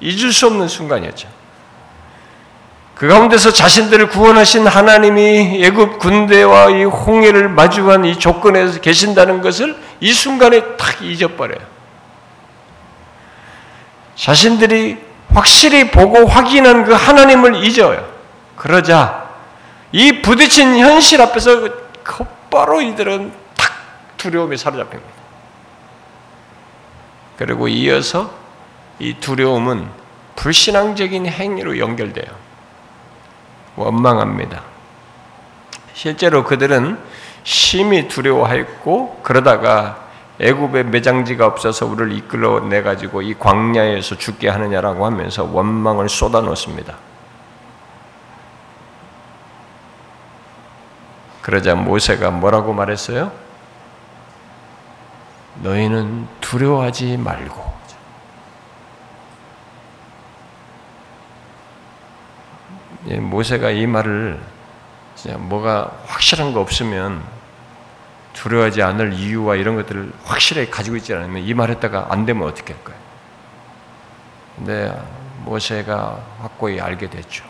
잊을 0.00 0.32
수 0.32 0.46
없는 0.46 0.68
순간이었죠. 0.68 1.28
그 2.94 3.08
가운데서 3.08 3.52
자신들을 3.52 4.08
구원하신 4.08 4.66
하나님이 4.66 5.64
애굽 5.64 5.98
군대와 5.98 6.70
이 6.70 6.84
홍해를 6.84 7.48
마주한 7.48 8.04
이 8.04 8.18
조건에서 8.18 8.80
계신다는 8.80 9.40
것을 9.42 9.76
이 10.00 10.12
순간에 10.12 10.76
탁 10.76 11.02
잊어버려요. 11.02 11.58
자신들이 14.14 14.98
확실히 15.32 15.90
보고 15.90 16.24
확인한 16.26 16.84
그 16.84 16.92
하나님을 16.92 17.64
잊어요. 17.64 18.08
그러자 18.56 19.28
이 19.90 20.22
부딪힌 20.22 20.78
현실 20.78 21.20
앞에서 21.20 21.68
곧바로 22.04 22.80
이들은 22.80 23.32
탁 23.56 23.72
두려움에 24.16 24.56
사로잡힙니다. 24.56 25.12
그리고 27.36 27.66
이어서 27.66 28.32
이 29.00 29.14
두려움은 29.14 29.88
불신앙적인 30.36 31.26
행위로 31.26 31.78
연결돼요. 31.78 32.43
원망합니다. 33.76 34.62
실제로 35.92 36.44
그들은 36.44 36.98
심히 37.44 38.08
두려워하였고 38.08 39.20
그러다가 39.22 40.04
애굽에 40.40 40.84
매장지가 40.84 41.46
없어서 41.46 41.86
우리를 41.86 42.12
이끌어 42.12 42.60
내 42.60 42.82
가지고 42.82 43.22
이 43.22 43.34
광야에서 43.34 44.16
죽게 44.16 44.48
하느냐라고 44.48 45.06
하면서 45.06 45.44
원망을 45.44 46.08
쏟아놓습니다. 46.08 46.96
그러자 51.42 51.74
모세가 51.74 52.30
뭐라고 52.30 52.72
말했어요? 52.72 53.30
너희는 55.62 56.26
두려워하지 56.40 57.18
말고 57.18 57.63
모세가 63.04 63.70
이 63.70 63.86
말을 63.86 64.40
뭐가 65.38 65.92
확실한 66.06 66.52
거 66.52 66.60
없으면 66.60 67.22
두려워하지 68.32 68.82
않을 68.82 69.12
이유와 69.12 69.56
이런 69.56 69.76
것들을 69.76 70.12
확실하게 70.24 70.70
가지고 70.70 70.96
있지 70.96 71.14
않으면 71.14 71.42
이 71.42 71.54
말했다가 71.54 72.08
안 72.10 72.26
되면 72.26 72.46
어떻게 72.48 72.72
할 72.72 72.84
거예요? 72.84 73.00
근데 74.56 75.02
모세가 75.44 76.18
확고히 76.40 76.80
알게 76.80 77.10
됐죠. 77.10 77.44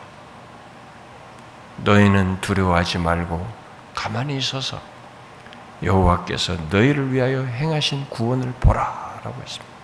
너희는 1.78 2.40
두려워하지 2.40 2.98
말고 2.98 3.46
가만히 3.94 4.36
있어서 4.36 4.80
여호와께서 5.82 6.57
너희를 6.70 7.12
위하여 7.12 7.42
행하신 7.42 8.07
구원을 8.11 8.52
보라라고 8.61 9.34
했습니다. 9.42 9.74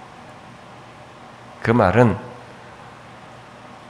그 1.62 1.70
말은 1.70 2.29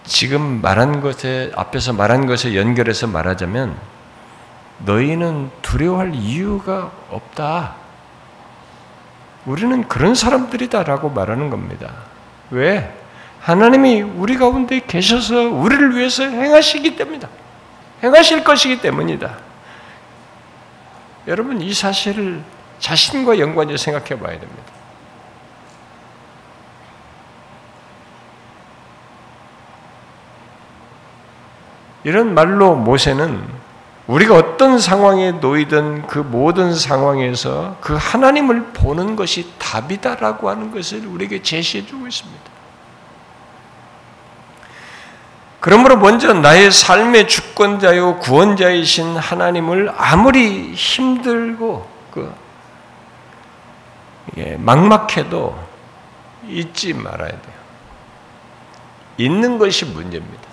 지금 0.04 0.60
말한 0.60 1.00
것에 1.00 1.52
앞에서 1.54 1.92
말한 1.92 2.26
것에 2.26 2.56
연결해서 2.56 3.06
말하자면 3.06 3.76
너희는 4.78 5.50
두려워할 5.62 6.14
이유가 6.14 6.90
없다. 7.10 7.74
우리는 9.46 9.86
그런 9.88 10.14
사람들이다라고 10.14 11.10
말하는 11.10 11.50
겁니다. 11.50 11.92
왜? 12.50 12.94
하나님이 13.40 14.02
우리 14.02 14.36
가운데 14.36 14.80
계셔서 14.86 15.48
우리를 15.48 15.96
위해서 15.96 16.24
행하시기 16.24 16.96
때문이다. 16.96 17.28
행하실 18.02 18.44
것이기 18.44 18.80
때문이다. 18.80 19.36
여러분 21.28 21.60
이 21.60 21.72
사실을 21.72 22.42
자신과 22.78 23.38
연관해서 23.38 23.82
생각해 23.82 24.20
봐야 24.20 24.38
됩니다. 24.38 24.79
이런 32.04 32.34
말로 32.34 32.74
모세는 32.74 33.60
우리가 34.06 34.34
어떤 34.34 34.78
상황에 34.78 35.32
놓이든 35.32 36.06
그 36.06 36.18
모든 36.18 36.74
상황에서 36.74 37.76
그 37.80 37.96
하나님을 37.96 38.72
보는 38.72 39.14
것이 39.14 39.52
답이다라고 39.58 40.50
하는 40.50 40.72
것을 40.72 41.06
우리에게 41.06 41.42
제시해 41.42 41.86
주고 41.86 42.08
있습니다. 42.08 42.50
그러므로 45.60 45.96
먼저 45.98 46.32
나의 46.32 46.72
삶의 46.72 47.28
주권자요 47.28 48.18
구원자이신 48.18 49.16
하나님을 49.16 49.92
아무리 49.96 50.72
힘들고 50.72 51.86
그 52.10 52.34
예, 54.38 54.56
막막해도 54.56 55.56
잊지 56.48 56.94
말아야 56.94 57.28
돼요. 57.28 57.60
있는 59.18 59.58
것이 59.58 59.84
문제입니다. 59.84 60.49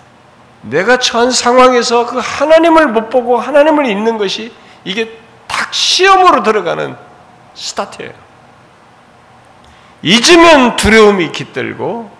내가 0.62 0.98
처한 0.98 1.30
상황에서 1.30 2.06
그 2.06 2.18
하나님을 2.18 2.88
못 2.88 3.10
보고 3.10 3.38
하나님을 3.38 3.86
잊는 3.86 4.18
것이 4.18 4.52
이게 4.84 5.18
딱 5.46 5.72
시험으로 5.72 6.42
들어가는 6.42 6.96
스타트예요. 7.54 8.12
잊으면 10.02 10.76
두려움이 10.76 11.32
깃들고 11.32 12.10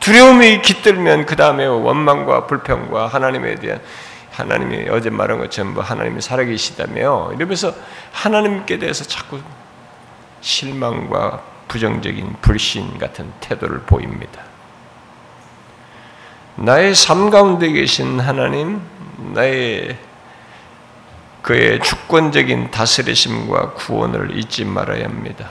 두려움이 0.00 0.62
깃들면 0.62 1.26
그 1.26 1.36
다음에 1.36 1.66
원망과 1.66 2.46
불평과 2.46 3.06
하나님에 3.06 3.56
대한 3.56 3.80
하나님이 4.32 4.88
어제 4.88 5.10
말한 5.10 5.38
것처럼 5.38 5.74
뭐 5.74 5.82
하나님이 5.82 6.20
살아계시다며 6.20 7.32
이러면서 7.34 7.74
하나님께 8.12 8.78
대해서 8.78 9.04
자꾸 9.04 9.40
실망과 10.40 11.42
부정적인 11.68 12.36
불신 12.40 12.98
같은 12.98 13.30
태도를 13.40 13.80
보입니다. 13.82 14.49
나의 16.62 16.94
삶 16.94 17.30
가운데 17.30 17.72
계신 17.72 18.20
하나님, 18.20 18.82
나의 19.32 19.96
그의 21.40 21.80
주권적인 21.80 22.70
다스리심과 22.70 23.72
구원을 23.72 24.36
잊지 24.36 24.66
말아야 24.66 25.06
합니다. 25.06 25.48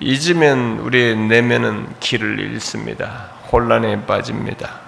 잊으면 0.00 0.80
우리의 0.80 1.16
내면은 1.16 1.86
길을 2.00 2.40
잃습니다. 2.40 3.28
혼란에 3.52 4.04
빠집니다. 4.06 4.80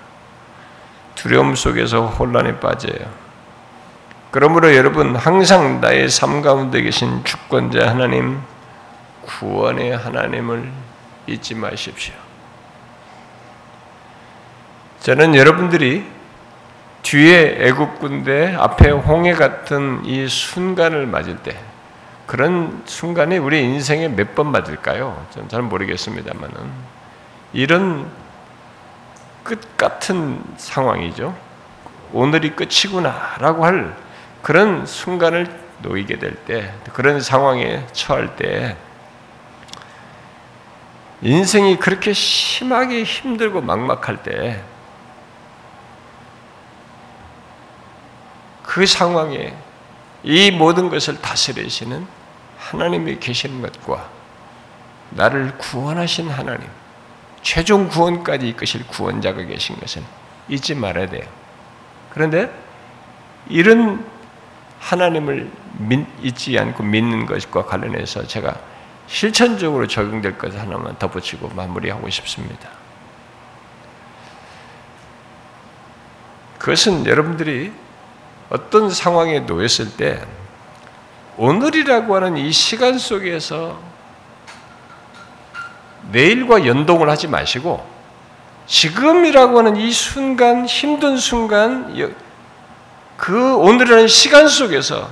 두려움 1.14 1.55
속에서 1.55 2.07
혼란에 2.07 2.59
빠져요. 2.59 3.09
그러므로 4.33 4.75
여러분 4.75 5.14
항상 5.14 5.81
나의 5.81 6.09
삶 6.09 6.43
가운데 6.43 6.83
계신 6.83 7.23
주권자 7.23 7.89
하나님, 7.89 8.41
구원의 9.23 9.97
하나님을 9.97 10.73
잊지 11.29 11.55
마십시오. 11.55 12.28
저는 15.01 15.34
여러분들이 15.34 16.05
뒤에 17.03 17.57
애굽군대 17.61 18.55
앞에 18.57 18.90
홍해 18.90 19.32
같은 19.34 20.05
이 20.05 20.28
순간을 20.28 21.07
맞을 21.07 21.38
때 21.38 21.57
그런 22.26 22.82
순간이 22.84 23.38
우리 23.38 23.62
인생에 23.62 24.09
몇 24.09 24.34
번 24.34 24.51
맞을까요? 24.51 25.26
저는 25.30 25.49
잘 25.49 25.62
모르겠습니다만은 25.62 26.55
이런 27.55 28.11
끝 29.42 29.76
같은 29.78 30.42
상황이죠. 30.59 31.34
오늘이 32.12 32.55
끝이구나라고 32.55 33.64
할 33.64 33.96
그런 34.42 34.84
순간을 34.84 35.49
놓이게 35.80 36.18
될 36.18 36.34
때, 36.34 36.72
그런 36.92 37.20
상황에 37.20 37.86
처할 37.92 38.36
때, 38.36 38.76
인생이 41.22 41.76
그렇게 41.78 42.12
심하게 42.12 43.05
힘들고 43.05 43.61
막막할 43.62 44.22
때, 44.22 44.62
그 48.79 48.87
상황에 48.87 49.53
이 50.22 50.53
모든 50.53 50.89
것을 50.89 51.20
다스리시는 51.20 52.07
하나님이 52.59 53.18
계시는 53.18 53.61
것과 53.61 54.09
나를 55.11 55.59
구원하신 55.59 56.31
하나님, 56.31 56.68
최종 57.43 57.89
구원까지 57.89 58.51
이끄실 58.51 58.87
구원자가 58.87 59.43
계신 59.43 59.81
것은 59.81 60.05
잊지 60.49 60.76
말아야 60.76 61.09
돼요. 61.09 61.24
그런데 62.11 62.53
이런 63.49 64.07
하나님을 64.79 65.51
잊지 66.22 66.57
않고 66.57 66.85
믿는 66.85 67.26
것과 67.26 67.64
관련해서 67.64 68.29
제가 68.29 68.61
실천적으로 69.09 69.89
적용될 69.89 70.39
것 70.39 70.55
하나만 70.55 70.97
덧붙이고 71.01 71.49
마무리하고 71.49 72.09
싶습니다. 72.11 72.68
그것은 76.61 77.07
여러분들이 77.07 77.72
어떤 78.51 78.90
상황에 78.90 79.40
놓였을 79.40 79.96
때 79.96 80.24
오늘이라고 81.36 82.16
하는 82.16 82.36
이 82.36 82.51
시간 82.53 82.99
속에서 82.99 83.80
내일과 86.11 86.66
연동을 86.66 87.11
하지 87.11 87.28
마시고 87.28 87.86
지금이라고 88.66 89.59
하는 89.59 89.76
이 89.76 89.92
순간 89.92 90.66
힘든 90.66 91.16
순간 91.16 92.14
그 93.16 93.57
오늘이라는 93.57 94.09
시간 94.09 94.49
속에서 94.49 95.09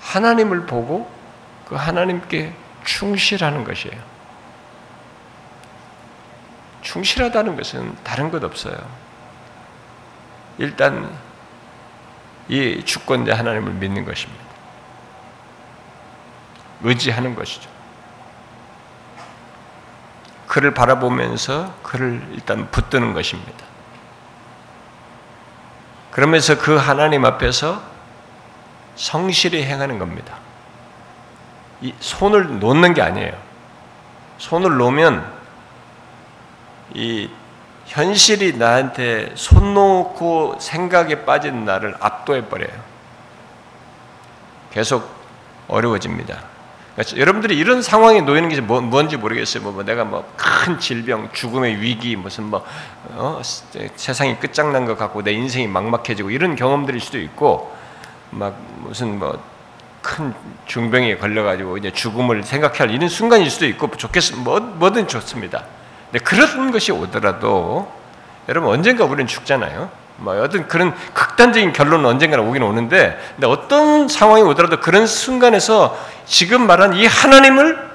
하나님을 0.00 0.66
보고 0.66 1.10
그 1.66 1.74
하나님께 1.74 2.52
충실하는 2.84 3.64
것이에요. 3.64 3.98
충실하다는 6.82 7.56
것은 7.56 7.96
다른 8.04 8.30
것 8.30 8.44
없어요. 8.44 9.03
일단 10.58 11.16
이 12.48 12.82
주권자 12.84 13.36
하나님을 13.36 13.72
믿는 13.74 14.04
것입니다. 14.04 14.44
의지하는 16.82 17.34
것이죠. 17.34 17.68
그를 20.46 20.74
바라보면서 20.74 21.74
그를 21.82 22.22
일단 22.32 22.70
붙드는 22.70 23.14
것입니다. 23.14 23.64
그러면서 26.10 26.56
그 26.58 26.76
하나님 26.76 27.24
앞에서 27.24 27.82
성실히 28.94 29.64
행하는 29.64 29.98
겁니다. 29.98 30.38
이 31.80 31.92
손을 31.98 32.60
놓는 32.60 32.94
게 32.94 33.02
아니에요. 33.02 33.36
손을 34.38 34.76
놓으면 34.76 35.32
이 36.94 37.28
현실이 37.86 38.56
나한테 38.56 39.32
손 39.34 39.74
놓고 39.74 40.56
생각에 40.58 41.24
빠진 41.24 41.64
나를 41.64 41.94
압도해 42.00 42.48
버려요. 42.48 42.72
계속 44.72 45.08
어려워집니다. 45.68 46.42
그러니까 46.94 47.16
여러분들이 47.16 47.56
이런 47.56 47.82
상황에 47.82 48.20
놓이는 48.20 48.48
게 48.48 48.60
뭐, 48.60 48.80
뭔지 48.80 49.16
모르겠어요. 49.16 49.62
뭐, 49.62 49.72
뭐 49.72 49.82
내가 49.82 50.04
뭐 50.04 50.24
큰 50.36 50.78
질병, 50.78 51.30
죽음의 51.32 51.80
위기, 51.82 52.16
무슨 52.16 52.44
뭐 52.44 52.64
어, 53.10 53.42
세상이 53.96 54.38
끝장난 54.40 54.86
것 54.86 54.96
같고 54.96 55.22
내 55.22 55.32
인생이 55.32 55.66
막막해지고 55.66 56.30
이런 56.30 56.56
경험들일 56.56 57.00
수도 57.00 57.18
있고 57.18 57.74
막 58.30 58.56
무슨 58.82 59.18
뭐 59.18 59.54
큰 60.04 60.34
중병에 60.66 61.16
걸려가지고 61.16 61.78
이제 61.78 61.90
죽음을 61.90 62.42
생각할 62.44 62.90
이런 62.90 63.08
순간일 63.08 63.50
수도 63.50 63.66
있고 63.66 63.90
좋겠 63.90 64.36
뭐 64.36 64.60
뭐든 64.60 65.08
좋습니다. 65.08 65.64
근데 66.14 66.24
그런 66.24 66.70
것이 66.70 66.92
오더라도 66.92 67.92
여러분 68.48 68.70
언젠가 68.70 69.04
우리는 69.04 69.26
죽잖아요. 69.26 69.90
뭐 70.18 70.40
어떤 70.40 70.68
그런 70.68 70.94
극 70.94 71.34
극단적인 71.34 71.72
결론은 71.72 72.06
언젠가는 72.06 72.46
오긴 72.46 72.62
오는데 72.62 73.18
근데 73.34 73.48
어떤 73.48 74.06
상황이 74.06 74.42
오더라도 74.42 74.78
그런 74.78 75.08
순간에서 75.08 75.98
지금 76.24 76.68
말한 76.68 76.94
이 76.94 77.04
하나님을 77.04 77.90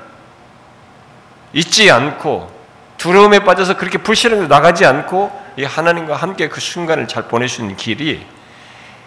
잊지 1.54 1.90
않고 1.90 2.52
두려움에 2.98 3.40
빠져서 3.40 3.78
그렇게 3.78 3.98
불신으로 4.00 4.48
나가지 4.48 4.86
않고 4.86 5.32
이 5.56 5.64
하나님과 5.64 6.18
함께 6.18 6.50
그 6.50 6.60
순간을 6.60 7.08
잘 7.08 7.24
있는 7.62 7.78
길이 7.78 8.26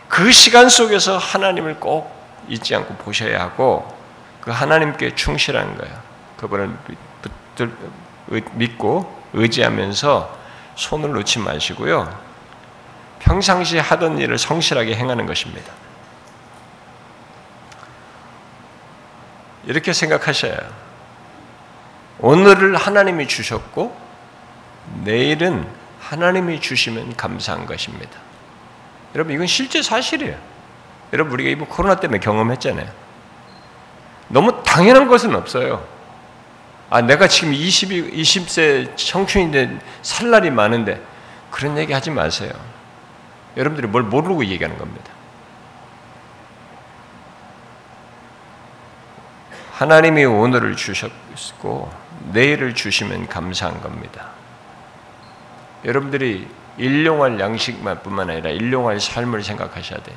그 0.09 0.33
시간 0.33 0.71
속에서 0.71 1.19
하나님을 1.19 1.81
꼭 1.81 2.11
잊지 2.49 2.75
않고 2.75 2.95
보셔야 2.95 3.43
하고 3.43 3.95
그 4.41 4.51
하나님께 4.51 5.15
충실한 5.15 5.77
거예요. 5.77 5.95
그분을 6.39 6.71
믿고 8.55 9.23
의지하면서 9.33 10.39
손을 10.75 11.13
놓지 11.13 11.39
마시고요. 11.39 12.19
평상시 13.19 13.79
하던 13.79 14.19
일을 14.19 14.39
성실하게 14.39 14.97
행하는 14.97 15.27
것입니다. 15.27 15.73
이렇게 19.65 19.93
생각하셔야 19.93 20.57
오늘을 22.19 22.77
하나님이 22.77 23.29
주셨고 23.29 23.97
내일은 25.05 25.67
하나님이 26.01 26.61
주시면 26.61 27.17
감사한 27.17 27.67
것입니다. 27.67 28.19
여러분 29.15 29.35
이건 29.35 29.47
실제 29.47 29.83
사실이에요. 29.83 30.37
여러분 31.13 31.35
우리가 31.35 31.51
이번 31.51 31.69
코로나 31.69 32.01
때문에 32.01 32.19
경험했잖아요. 32.19 32.89
너무 34.29 34.63
당연한 34.65 35.09
것은 35.09 35.35
없어요. 35.35 35.87
아 36.93 37.01
내가 37.01 37.27
지금 37.27 37.55
20, 37.55 37.89
20세 37.89 38.95
청춘인데 38.99 39.79
살 40.03 40.29
날이 40.29 40.51
많은데 40.51 41.03
그런 41.51 41.79
얘기 41.79 41.95
하지 41.95 42.11
마세요. 42.11 42.53
여러분들이 43.57 43.89
뭘 43.89 44.03
모르고 44.03 44.45
얘기하는 44.45 44.77
겁니다. 44.77 45.11
하나님이 49.73 50.27
오늘을 50.27 50.77
주셨고 50.77 51.91
내일을 52.35 52.75
주시면 52.75 53.27
감사한 53.27 53.81
겁니다. 53.81 54.29
여러분들이 55.87 56.47
일용할 56.77 57.41
양식만 57.41 58.03
뿐만 58.03 58.29
아니라 58.29 58.51
일용할 58.51 59.01
삶을 59.01 59.43
생각하셔야 59.43 59.99
돼요. 60.03 60.17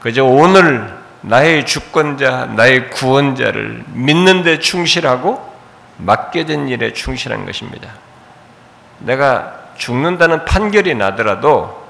그저 0.00 0.26
오늘 0.26 1.07
나의 1.20 1.66
주권자, 1.66 2.46
나의 2.46 2.90
구원자를 2.90 3.84
믿는 3.88 4.42
데 4.42 4.58
충실하고 4.58 5.52
맡게 5.98 6.46
된 6.46 6.68
일에 6.68 6.92
충실한 6.92 7.44
것입니다. 7.44 7.90
내가 8.98 9.58
죽는다는 9.76 10.44
판결이 10.44 10.94
나더라도 10.94 11.86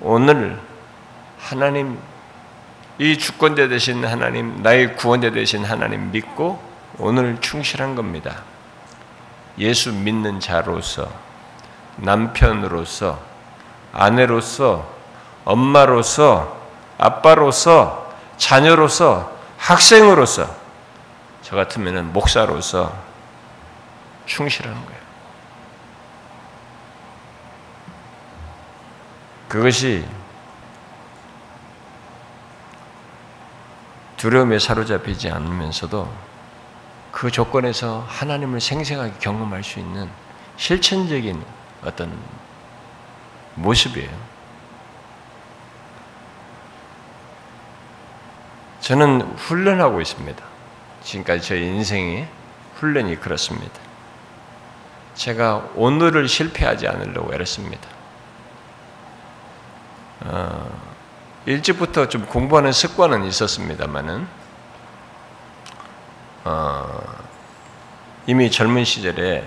오늘 0.00 0.58
하나님 1.38 1.98
이 2.98 3.16
주권자 3.16 3.68
되신 3.68 4.04
하나님, 4.04 4.62
나의 4.62 4.94
구원자 4.94 5.30
되신 5.30 5.64
하나님 5.64 6.12
믿고 6.12 6.62
오늘 6.98 7.40
충실한 7.40 7.94
겁니다. 7.94 8.42
예수 9.58 9.92
믿는 9.92 10.38
자로서, 10.38 11.10
남편으로서, 11.96 13.18
아내로서, 13.92 14.86
엄마로서, 15.46 16.60
아빠로서, 16.98 18.09
자녀로서, 18.40 19.38
학생으로서, 19.58 20.56
저 21.42 21.54
같으면 21.54 22.12
목사로서 22.12 22.96
충실한 24.24 24.74
거예요. 24.74 25.00
그것이 29.46 30.06
두려움에 34.16 34.58
사로잡히지 34.58 35.30
않으면서도 35.30 36.10
그 37.12 37.30
조건에서 37.30 38.06
하나님을 38.08 38.60
생생하게 38.60 39.14
경험할 39.20 39.62
수 39.62 39.80
있는 39.80 40.08
실천적인 40.56 41.44
어떤 41.84 42.16
모습이에요. 43.56 44.29
저는 48.80 49.22
훈련하고 49.36 50.00
있습니다. 50.00 50.42
지금까지 51.02 51.46
저 51.46 51.54
인생의 51.54 52.28
훈련이 52.76 53.16
그렇습니다. 53.20 53.78
제가 55.14 55.68
오늘을 55.74 56.28
실패하지 56.28 56.88
않으려고 56.88 57.34
애렸습니다. 57.34 57.88
어, 60.22 60.80
일찍부터 61.46 62.08
좀 62.08 62.26
공부하는 62.26 62.72
습관은 62.72 63.24
있었습니다만은 63.24 64.26
어, 66.44 67.02
이미 68.26 68.50
젊은 68.50 68.84
시절에 68.84 69.46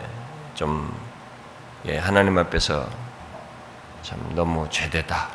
좀 0.54 0.96
예, 1.86 1.98
하나님 1.98 2.38
앞에서 2.38 2.88
참 4.04 4.20
너무 4.36 4.68
죄되다. 4.70 5.30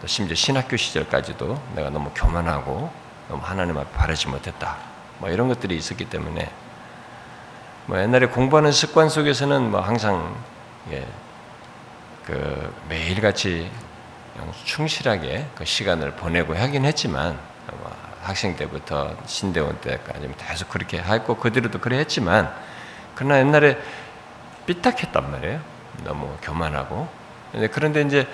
또 0.00 0.06
심지어 0.06 0.34
신학교 0.34 0.76
시절까지도 0.76 1.62
내가 1.74 1.90
너무 1.90 2.10
교만하고 2.14 2.90
너무 3.30 3.40
하나님 3.44 3.78
앞에 3.78 3.88
바르지 3.92 4.26
못했다. 4.28 4.76
뭐 5.18 5.30
이런 5.30 5.46
것들이 5.46 5.76
있었기 5.76 6.06
때문에 6.06 6.50
뭐 7.86 8.00
옛날에 8.00 8.26
공부하는 8.26 8.72
습관 8.72 9.08
속에서는 9.08 9.70
뭐 9.70 9.80
항상 9.80 10.34
예, 10.90 11.06
그 12.26 12.74
매일같이 12.88 13.70
충실하게 14.64 15.46
그 15.54 15.64
시간을 15.64 16.12
보내고 16.12 16.56
하긴 16.56 16.84
했지만 16.84 17.38
학생 18.22 18.56
때부터 18.56 19.16
신대원 19.26 19.80
때까지 19.80 20.28
계속 20.36 20.68
그렇게 20.68 20.98
했고 20.98 21.36
그대로도 21.36 21.78
그래 21.78 21.98
했지만 21.98 22.52
그러나 23.14 23.38
옛날에 23.38 23.78
삐딱했단 24.66 25.30
말이에요. 25.30 25.60
너무 26.04 26.36
교만하고. 26.42 27.08
그런데 27.72 28.02
이제 28.02 28.26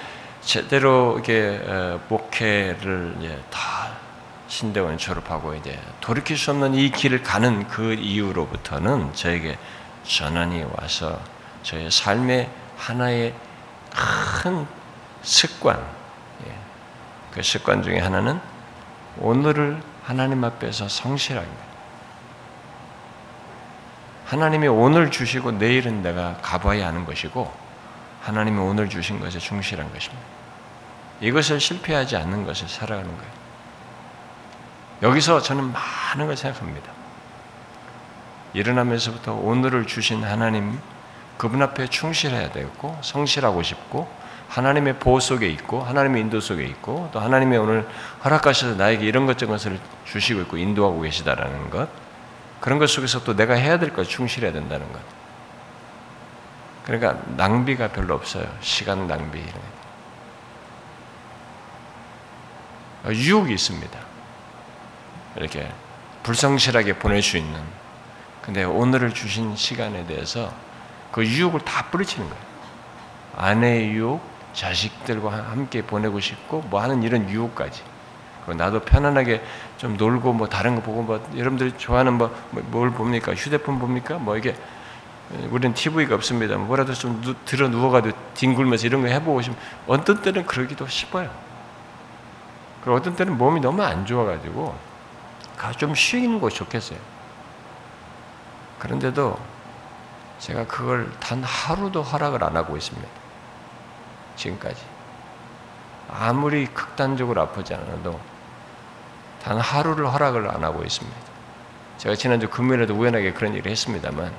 제대로 0.42 1.18
이게 1.18 1.60
어, 1.66 2.00
목회를 2.08 3.16
다 3.50 3.85
신대원 4.48 4.96
졸업하고 4.96 5.54
이제 5.54 5.78
돌이킬 6.00 6.36
수 6.36 6.50
없는 6.52 6.74
이 6.74 6.90
길을 6.90 7.22
가는 7.22 7.66
그 7.68 7.94
이후로부터는 7.94 9.12
저에게 9.14 9.58
전환이 10.04 10.64
와서 10.76 11.20
저의 11.62 11.90
삶의 11.90 12.48
하나의 12.76 13.34
큰 13.90 14.66
습관, 15.22 15.76
예. 16.46 16.54
그 17.32 17.42
습관 17.42 17.82
중에 17.82 17.98
하나는 17.98 18.40
오늘을 19.18 19.82
하나님 20.04 20.44
앞에서 20.44 20.88
성실하게 20.88 21.48
하나님이 24.26 24.68
오늘 24.68 25.10
주시고 25.10 25.52
내일은 25.52 26.02
내가 26.02 26.36
가봐야 26.42 26.86
하는 26.86 27.04
것이고 27.04 27.52
하나님이 28.22 28.58
오늘 28.58 28.88
주신 28.88 29.20
것에 29.20 29.38
충실한 29.38 29.92
것입니다. 29.92 30.24
이것을 31.20 31.60
실패하지 31.60 32.16
않는 32.16 32.44
것을 32.44 32.68
살아가는 32.68 33.08
거예요. 33.08 33.45
여기서 35.02 35.40
저는 35.42 35.72
많은 35.72 36.26
걸 36.26 36.36
생각합니다. 36.36 36.90
일어나면서부터 38.54 39.34
오늘을 39.34 39.86
주신 39.86 40.24
하나님 40.24 40.78
그분 41.36 41.62
앞에 41.62 41.88
충실해야 41.88 42.50
되고 42.52 42.98
성실하고 43.02 43.62
싶고 43.62 44.08
하나님의 44.48 44.98
보호 44.98 45.20
속에 45.20 45.48
있고 45.48 45.82
하나님의 45.82 46.22
인도 46.22 46.40
속에 46.40 46.64
있고 46.64 47.10
또 47.12 47.20
하나님의 47.20 47.58
오늘 47.58 47.86
허락하셔서 48.24 48.76
나에게 48.76 49.04
이런 49.04 49.26
것 49.26 49.36
저것을 49.36 49.78
주시고 50.06 50.40
있고 50.42 50.56
인도하고 50.56 51.02
계시다라는 51.02 51.68
것 51.70 51.88
그런 52.60 52.78
것 52.78 52.88
속에서 52.88 53.22
또 53.24 53.36
내가 53.36 53.54
해야 53.54 53.78
될 53.78 53.92
것 53.92 54.08
충실해야 54.08 54.52
된다는 54.52 54.90
것. 54.92 55.00
그러니까 56.84 57.20
낭비가 57.36 57.88
별로 57.88 58.14
없어요. 58.14 58.46
시간 58.60 59.06
낭비. 59.06 59.42
유혹이 63.08 63.52
있습니다 63.52 64.05
이렇게 65.36 65.70
불성실하게 66.22 66.98
보낼 66.98 67.22
수 67.22 67.36
있는 67.36 67.60
근데 68.42 68.64
오늘을 68.64 69.12
주신 69.12 69.56
시간에 69.56 70.06
대해서 70.06 70.52
그 71.12 71.24
유혹을 71.24 71.60
다 71.60 71.86
뿌리치는 71.90 72.28
거예요 72.28 72.46
아내의 73.36 73.90
유혹 73.92 74.20
자식들과 74.56 75.50
함께 75.50 75.82
보내고 75.82 76.18
싶고 76.18 76.62
뭐 76.62 76.80
하는 76.80 77.02
이런 77.02 77.28
유혹까지. 77.28 77.82
나도 78.46 78.80
편안하게 78.80 79.42
좀 79.76 79.96
놀고 79.96 80.32
뭐 80.32 80.48
다른 80.48 80.76
거 80.76 80.80
보고 80.80 81.02
뭐 81.02 81.24
여러분들이 81.36 81.76
좋아하는 81.76 82.14
뭐 82.14 82.30
뭘 82.70 82.90
봅니까? 82.90 83.34
휴대폰 83.34 83.78
봅니까? 83.78 84.18
뭐 84.18 84.36
이게 84.36 84.54
우리는 85.50 85.74
TV가 85.74 86.14
없습니다. 86.14 86.56
뭐라도 86.56 86.94
좀 86.94 87.20
누, 87.20 87.34
들어 87.44 87.68
누워가도 87.68 88.12
뒹굴면서 88.34 88.86
이런 88.86 89.02
거 89.02 89.08
해보고 89.08 89.42
싶으면 89.42 89.60
어떤 89.86 90.22
때는 90.22 90.46
그러기도 90.46 90.86
싶어요. 90.86 91.28
그리고 92.82 92.96
어떤 92.96 93.16
때는 93.16 93.36
몸이 93.36 93.60
너무 93.60 93.82
안 93.82 94.06
좋아가지고 94.06 94.66
가 94.68 94.95
좀 95.78 95.94
쉬는 95.94 96.40
거 96.40 96.48
좋겠어요. 96.48 96.98
그런데도 98.78 99.38
제가 100.38 100.66
그걸 100.66 101.10
단 101.18 101.42
하루도 101.42 102.02
허락을 102.02 102.44
안 102.44 102.56
하고 102.56 102.76
있습니다. 102.76 103.08
지금까지. 104.36 104.82
아무리 106.10 106.66
극단적으로 106.66 107.40
아프지 107.42 107.74
않아도 107.74 108.20
단 109.42 109.58
하루를 109.58 110.12
허락을 110.12 110.48
안 110.50 110.62
하고 110.62 110.82
있습니다. 110.82 111.16
제가 111.98 112.14
지난주 112.14 112.48
금요일에도 112.48 112.94
우연하게 112.94 113.32
그런 113.32 113.52
얘기를 113.52 113.70
했습니다만 113.70 114.32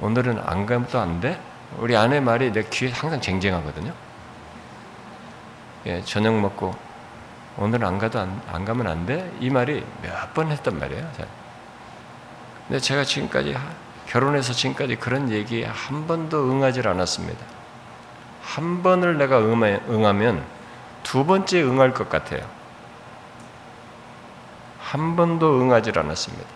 오늘은 0.00 0.40
안 0.44 0.66
가면 0.66 0.88
또 0.88 0.98
안 0.98 1.20
돼? 1.20 1.38
우리 1.78 1.96
아내 1.96 2.20
말이 2.20 2.50
내 2.52 2.62
귀에 2.64 2.90
항상 2.90 3.20
쟁쟁하거든요. 3.20 3.92
예, 5.86 6.02
저녁 6.02 6.34
먹고 6.40 6.74
오늘 7.56 7.84
안 7.84 7.98
가도 7.98 8.18
안, 8.20 8.40
안 8.50 8.64
가면 8.64 8.86
안 8.86 9.06
돼? 9.06 9.30
이 9.40 9.50
말이 9.50 9.84
몇 10.02 10.32
번 10.34 10.50
했단 10.50 10.78
말이에요. 10.78 11.10
근데 12.68 12.80
제가 12.80 13.04
지금까지 13.04 13.56
결혼해서 14.06 14.52
지금까지 14.52 14.96
그런 14.96 15.30
얘기에 15.30 15.66
한 15.66 16.06
번도 16.06 16.50
응하지 16.50 16.80
않았습니다. 16.86 17.44
한 18.42 18.82
번을 18.82 19.18
내가 19.18 19.38
응하면 19.40 20.44
두 21.02 21.24
번째 21.24 21.62
응할 21.62 21.92
것 21.94 22.08
같아요. 22.08 22.40
한 24.80 25.16
번도 25.16 25.60
응하지 25.60 25.92
않았습니다. 25.94 26.48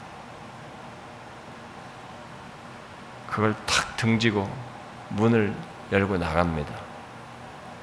그걸 3.29 3.55
탁 3.67 3.97
등지고 3.97 4.49
문을 5.11 5.55
열고 5.93 6.19
나갑니다. 6.19 6.73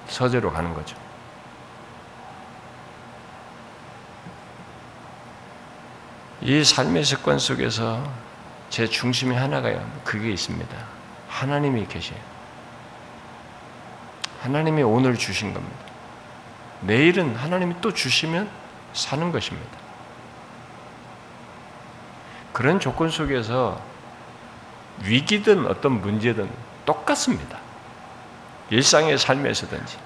서재로 0.08 0.52
가는 0.52 0.74
거죠. 0.74 0.96
이 6.42 6.64
삶의 6.64 7.06
습관 7.06 7.38
속에서 7.38 8.04
제 8.70 8.88
중심이 8.88 9.36
하나가요. 9.36 9.88
그게 10.04 10.32
있습니다. 10.32 10.76
하나님이 11.28 11.86
계세요. 11.88 12.20
하나님이 14.42 14.82
오늘 14.82 15.18
주신 15.18 15.54
겁니다. 15.54 15.78
내일은 16.82 17.36
하나님이 17.36 17.76
또 17.80 17.94
주시면 17.94 18.50
사는 18.94 19.32
것입니다. 19.32 19.78
그런 22.54 22.80
조건 22.80 23.10
속에서 23.10 23.80
위기든 25.04 25.68
어떤 25.68 26.02
문제든 26.02 26.50
똑같습니다. 26.86 27.60
일상의 28.72 29.18
삶에서든지 29.18 29.98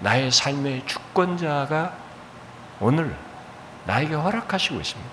나의 0.00 0.30
삶의 0.30 0.86
주권자가 0.86 1.94
오늘 2.80 3.16
나에게 3.86 4.14
허락하시고 4.14 4.80
있습니다. 4.80 5.10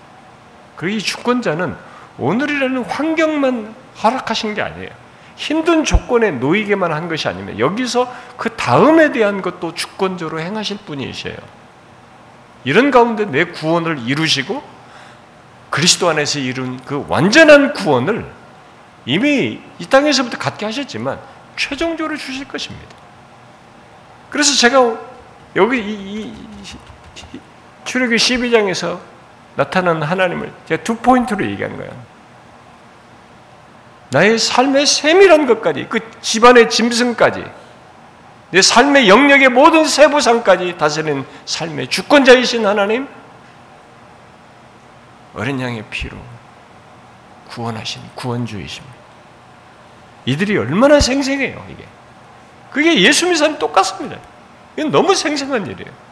그리고 0.76 0.96
이 0.96 1.00
주권자는 1.00 1.76
오늘이라는 2.18 2.84
환경만 2.84 3.74
허락하신 4.02 4.54
게 4.54 4.62
아니에요. 4.62 4.90
힘든 5.36 5.84
조건에 5.84 6.30
놓이게만 6.30 6.92
한 6.92 7.08
것이 7.08 7.26
아닙니다. 7.26 7.58
여기서 7.58 8.12
그 8.36 8.50
다음에 8.50 9.10
대한 9.12 9.42
것도 9.42 9.74
주권적으로 9.74 10.40
행하실 10.40 10.78
분이셔요. 10.86 11.36
이런 12.64 12.90
가운데 12.90 13.24
내 13.24 13.44
구원을 13.44 14.08
이루시고 14.08 14.62
그리스도 15.70 16.08
안에서 16.08 16.38
이룬 16.38 16.80
그 16.84 17.04
완전한 17.08 17.72
구원을 17.72 18.24
이미 19.06 19.60
이 19.78 19.86
땅에서부터 19.86 20.38
갖게 20.38 20.64
하셨지만 20.64 21.18
최종적으로 21.56 22.16
주실 22.16 22.46
것입니다. 22.46 22.96
그래서 24.30 24.54
제가 24.54 24.98
여기 25.56 25.78
이, 25.78 26.22
이, 26.22 27.40
출애굽기 27.84 28.16
12장에서 28.16 28.98
나타난 29.56 30.02
하나님을 30.02 30.52
제가 30.66 30.82
두 30.82 30.96
포인트로 30.96 31.44
얘기한 31.44 31.76
거예요. 31.76 31.92
나의 34.10 34.38
삶의 34.38 34.86
세밀한 34.86 35.46
것까지, 35.46 35.86
그 35.88 36.00
집안의 36.20 36.70
짐승까지, 36.70 37.44
내 38.50 38.62
삶의 38.62 39.08
영역의 39.08 39.48
모든 39.48 39.84
세부상까지 39.84 40.78
다스리는 40.78 41.24
삶의 41.44 41.88
주권자이신 41.88 42.64
하나님, 42.64 43.08
어린 45.34 45.60
양의 45.60 45.84
피로 45.90 46.16
구원하신 47.48 48.02
구원주이십니다. 48.14 48.94
이들이 50.26 50.56
얼마나 50.56 51.00
생생해요, 51.00 51.64
이게. 51.68 51.84
그게 52.70 53.00
예수 53.00 53.24
믿는 53.24 53.38
사람 53.38 53.58
똑같습니다. 53.58 54.16
이건 54.76 54.90
너무 54.90 55.14
생생한 55.14 55.66
일이에요. 55.66 56.03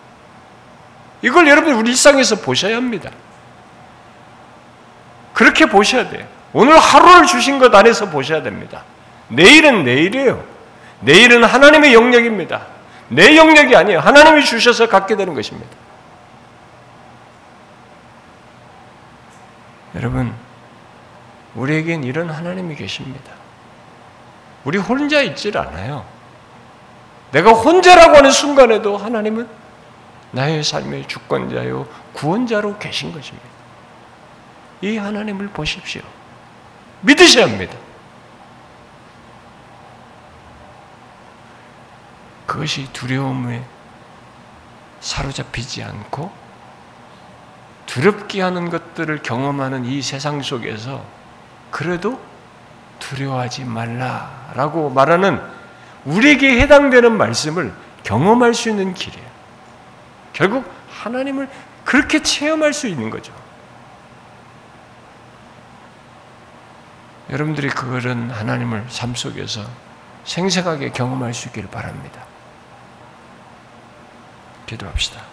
이걸 1.23 1.49
여러분 1.49 1.75
우리 1.75 1.91
일상에서 1.91 2.37
보셔야 2.37 2.77
합니다. 2.77 3.11
그렇게 5.33 5.67
보셔야 5.67 6.09
돼요. 6.09 6.27
오늘 6.53 6.79
하루를 6.79 7.27
주신 7.27 7.59
것 7.59 7.75
안에서 7.75 8.11
보셔야 8.11 8.43
됩니다. 8.43 8.83
내일은 9.29 9.85
내일이에요. 9.85 10.45
내일은 11.01 11.45
하나님의 11.45 11.95
영역입니다. 11.95 12.67
내 13.09 13.37
영역이 13.37 13.75
아니에요. 13.75 14.01
하나님이 14.01 14.45
주셔서 14.45 14.89
갖게 14.89 15.17
되는 15.17 15.35
것입니다. 15.35 15.71
여러분, 19.95 20.35
우리에겐 21.55 22.05
이런 22.05 22.31
하나님이 22.31 22.75
계십니다. 22.75 23.33
우리 24.65 24.79
혼자 24.79 25.21
있질 25.21 25.57
않아요. 25.59 26.05
내가 27.33 27.51
혼자라고 27.51 28.17
하는 28.17 28.31
순간에도 28.31 28.97
하나님은 28.97 29.49
나의 30.33 30.65
삶의 30.65 31.09
주권자요, 31.09 31.87
구원자로 32.15 32.79
계신 32.79 33.13
것입니다. 33.13 33.47
이 34.81 34.97
하나님을 34.97 35.49
보십시오. 35.49 36.03
믿으셔야 37.03 37.45
합니다. 37.45 37.77
그것이 42.47 42.93
두려움에 42.93 43.63
사로잡히지 45.01 45.83
않고 45.83 46.31
두렵게 47.87 48.41
하는 48.41 48.71
것들을 48.71 49.23
경험하는 49.23 49.85
이 49.85 50.01
세상 50.03 50.43
속에서 50.43 51.05
그래도 51.71 52.21
두려워하지 52.99 53.65
말라라고 53.65 54.91
말하는 54.91 55.41
우리에게 56.05 56.61
해당되는 56.61 57.17
말씀을 57.17 57.73
경험할 58.03 58.55
수 58.55 58.71
있는 58.71 58.95
길이에요. 58.95 59.32
결국 60.33 60.71
하나님을 60.91 61.49
그렇게 61.85 62.23
체험할 62.23 62.73
수 62.73 62.87
있는 62.87 63.11
거죠. 63.11 63.33
여러분들이 67.31 67.69
그런 67.69 68.31
하나님을 68.31 68.87
삶 68.89 69.15
속에서 69.15 69.65
생생하게 70.25 70.91
경험할 70.91 71.35
수 71.35 71.49
있기를 71.49 71.71
바랍니다. 71.71 72.25
기도합시다. 74.67 75.32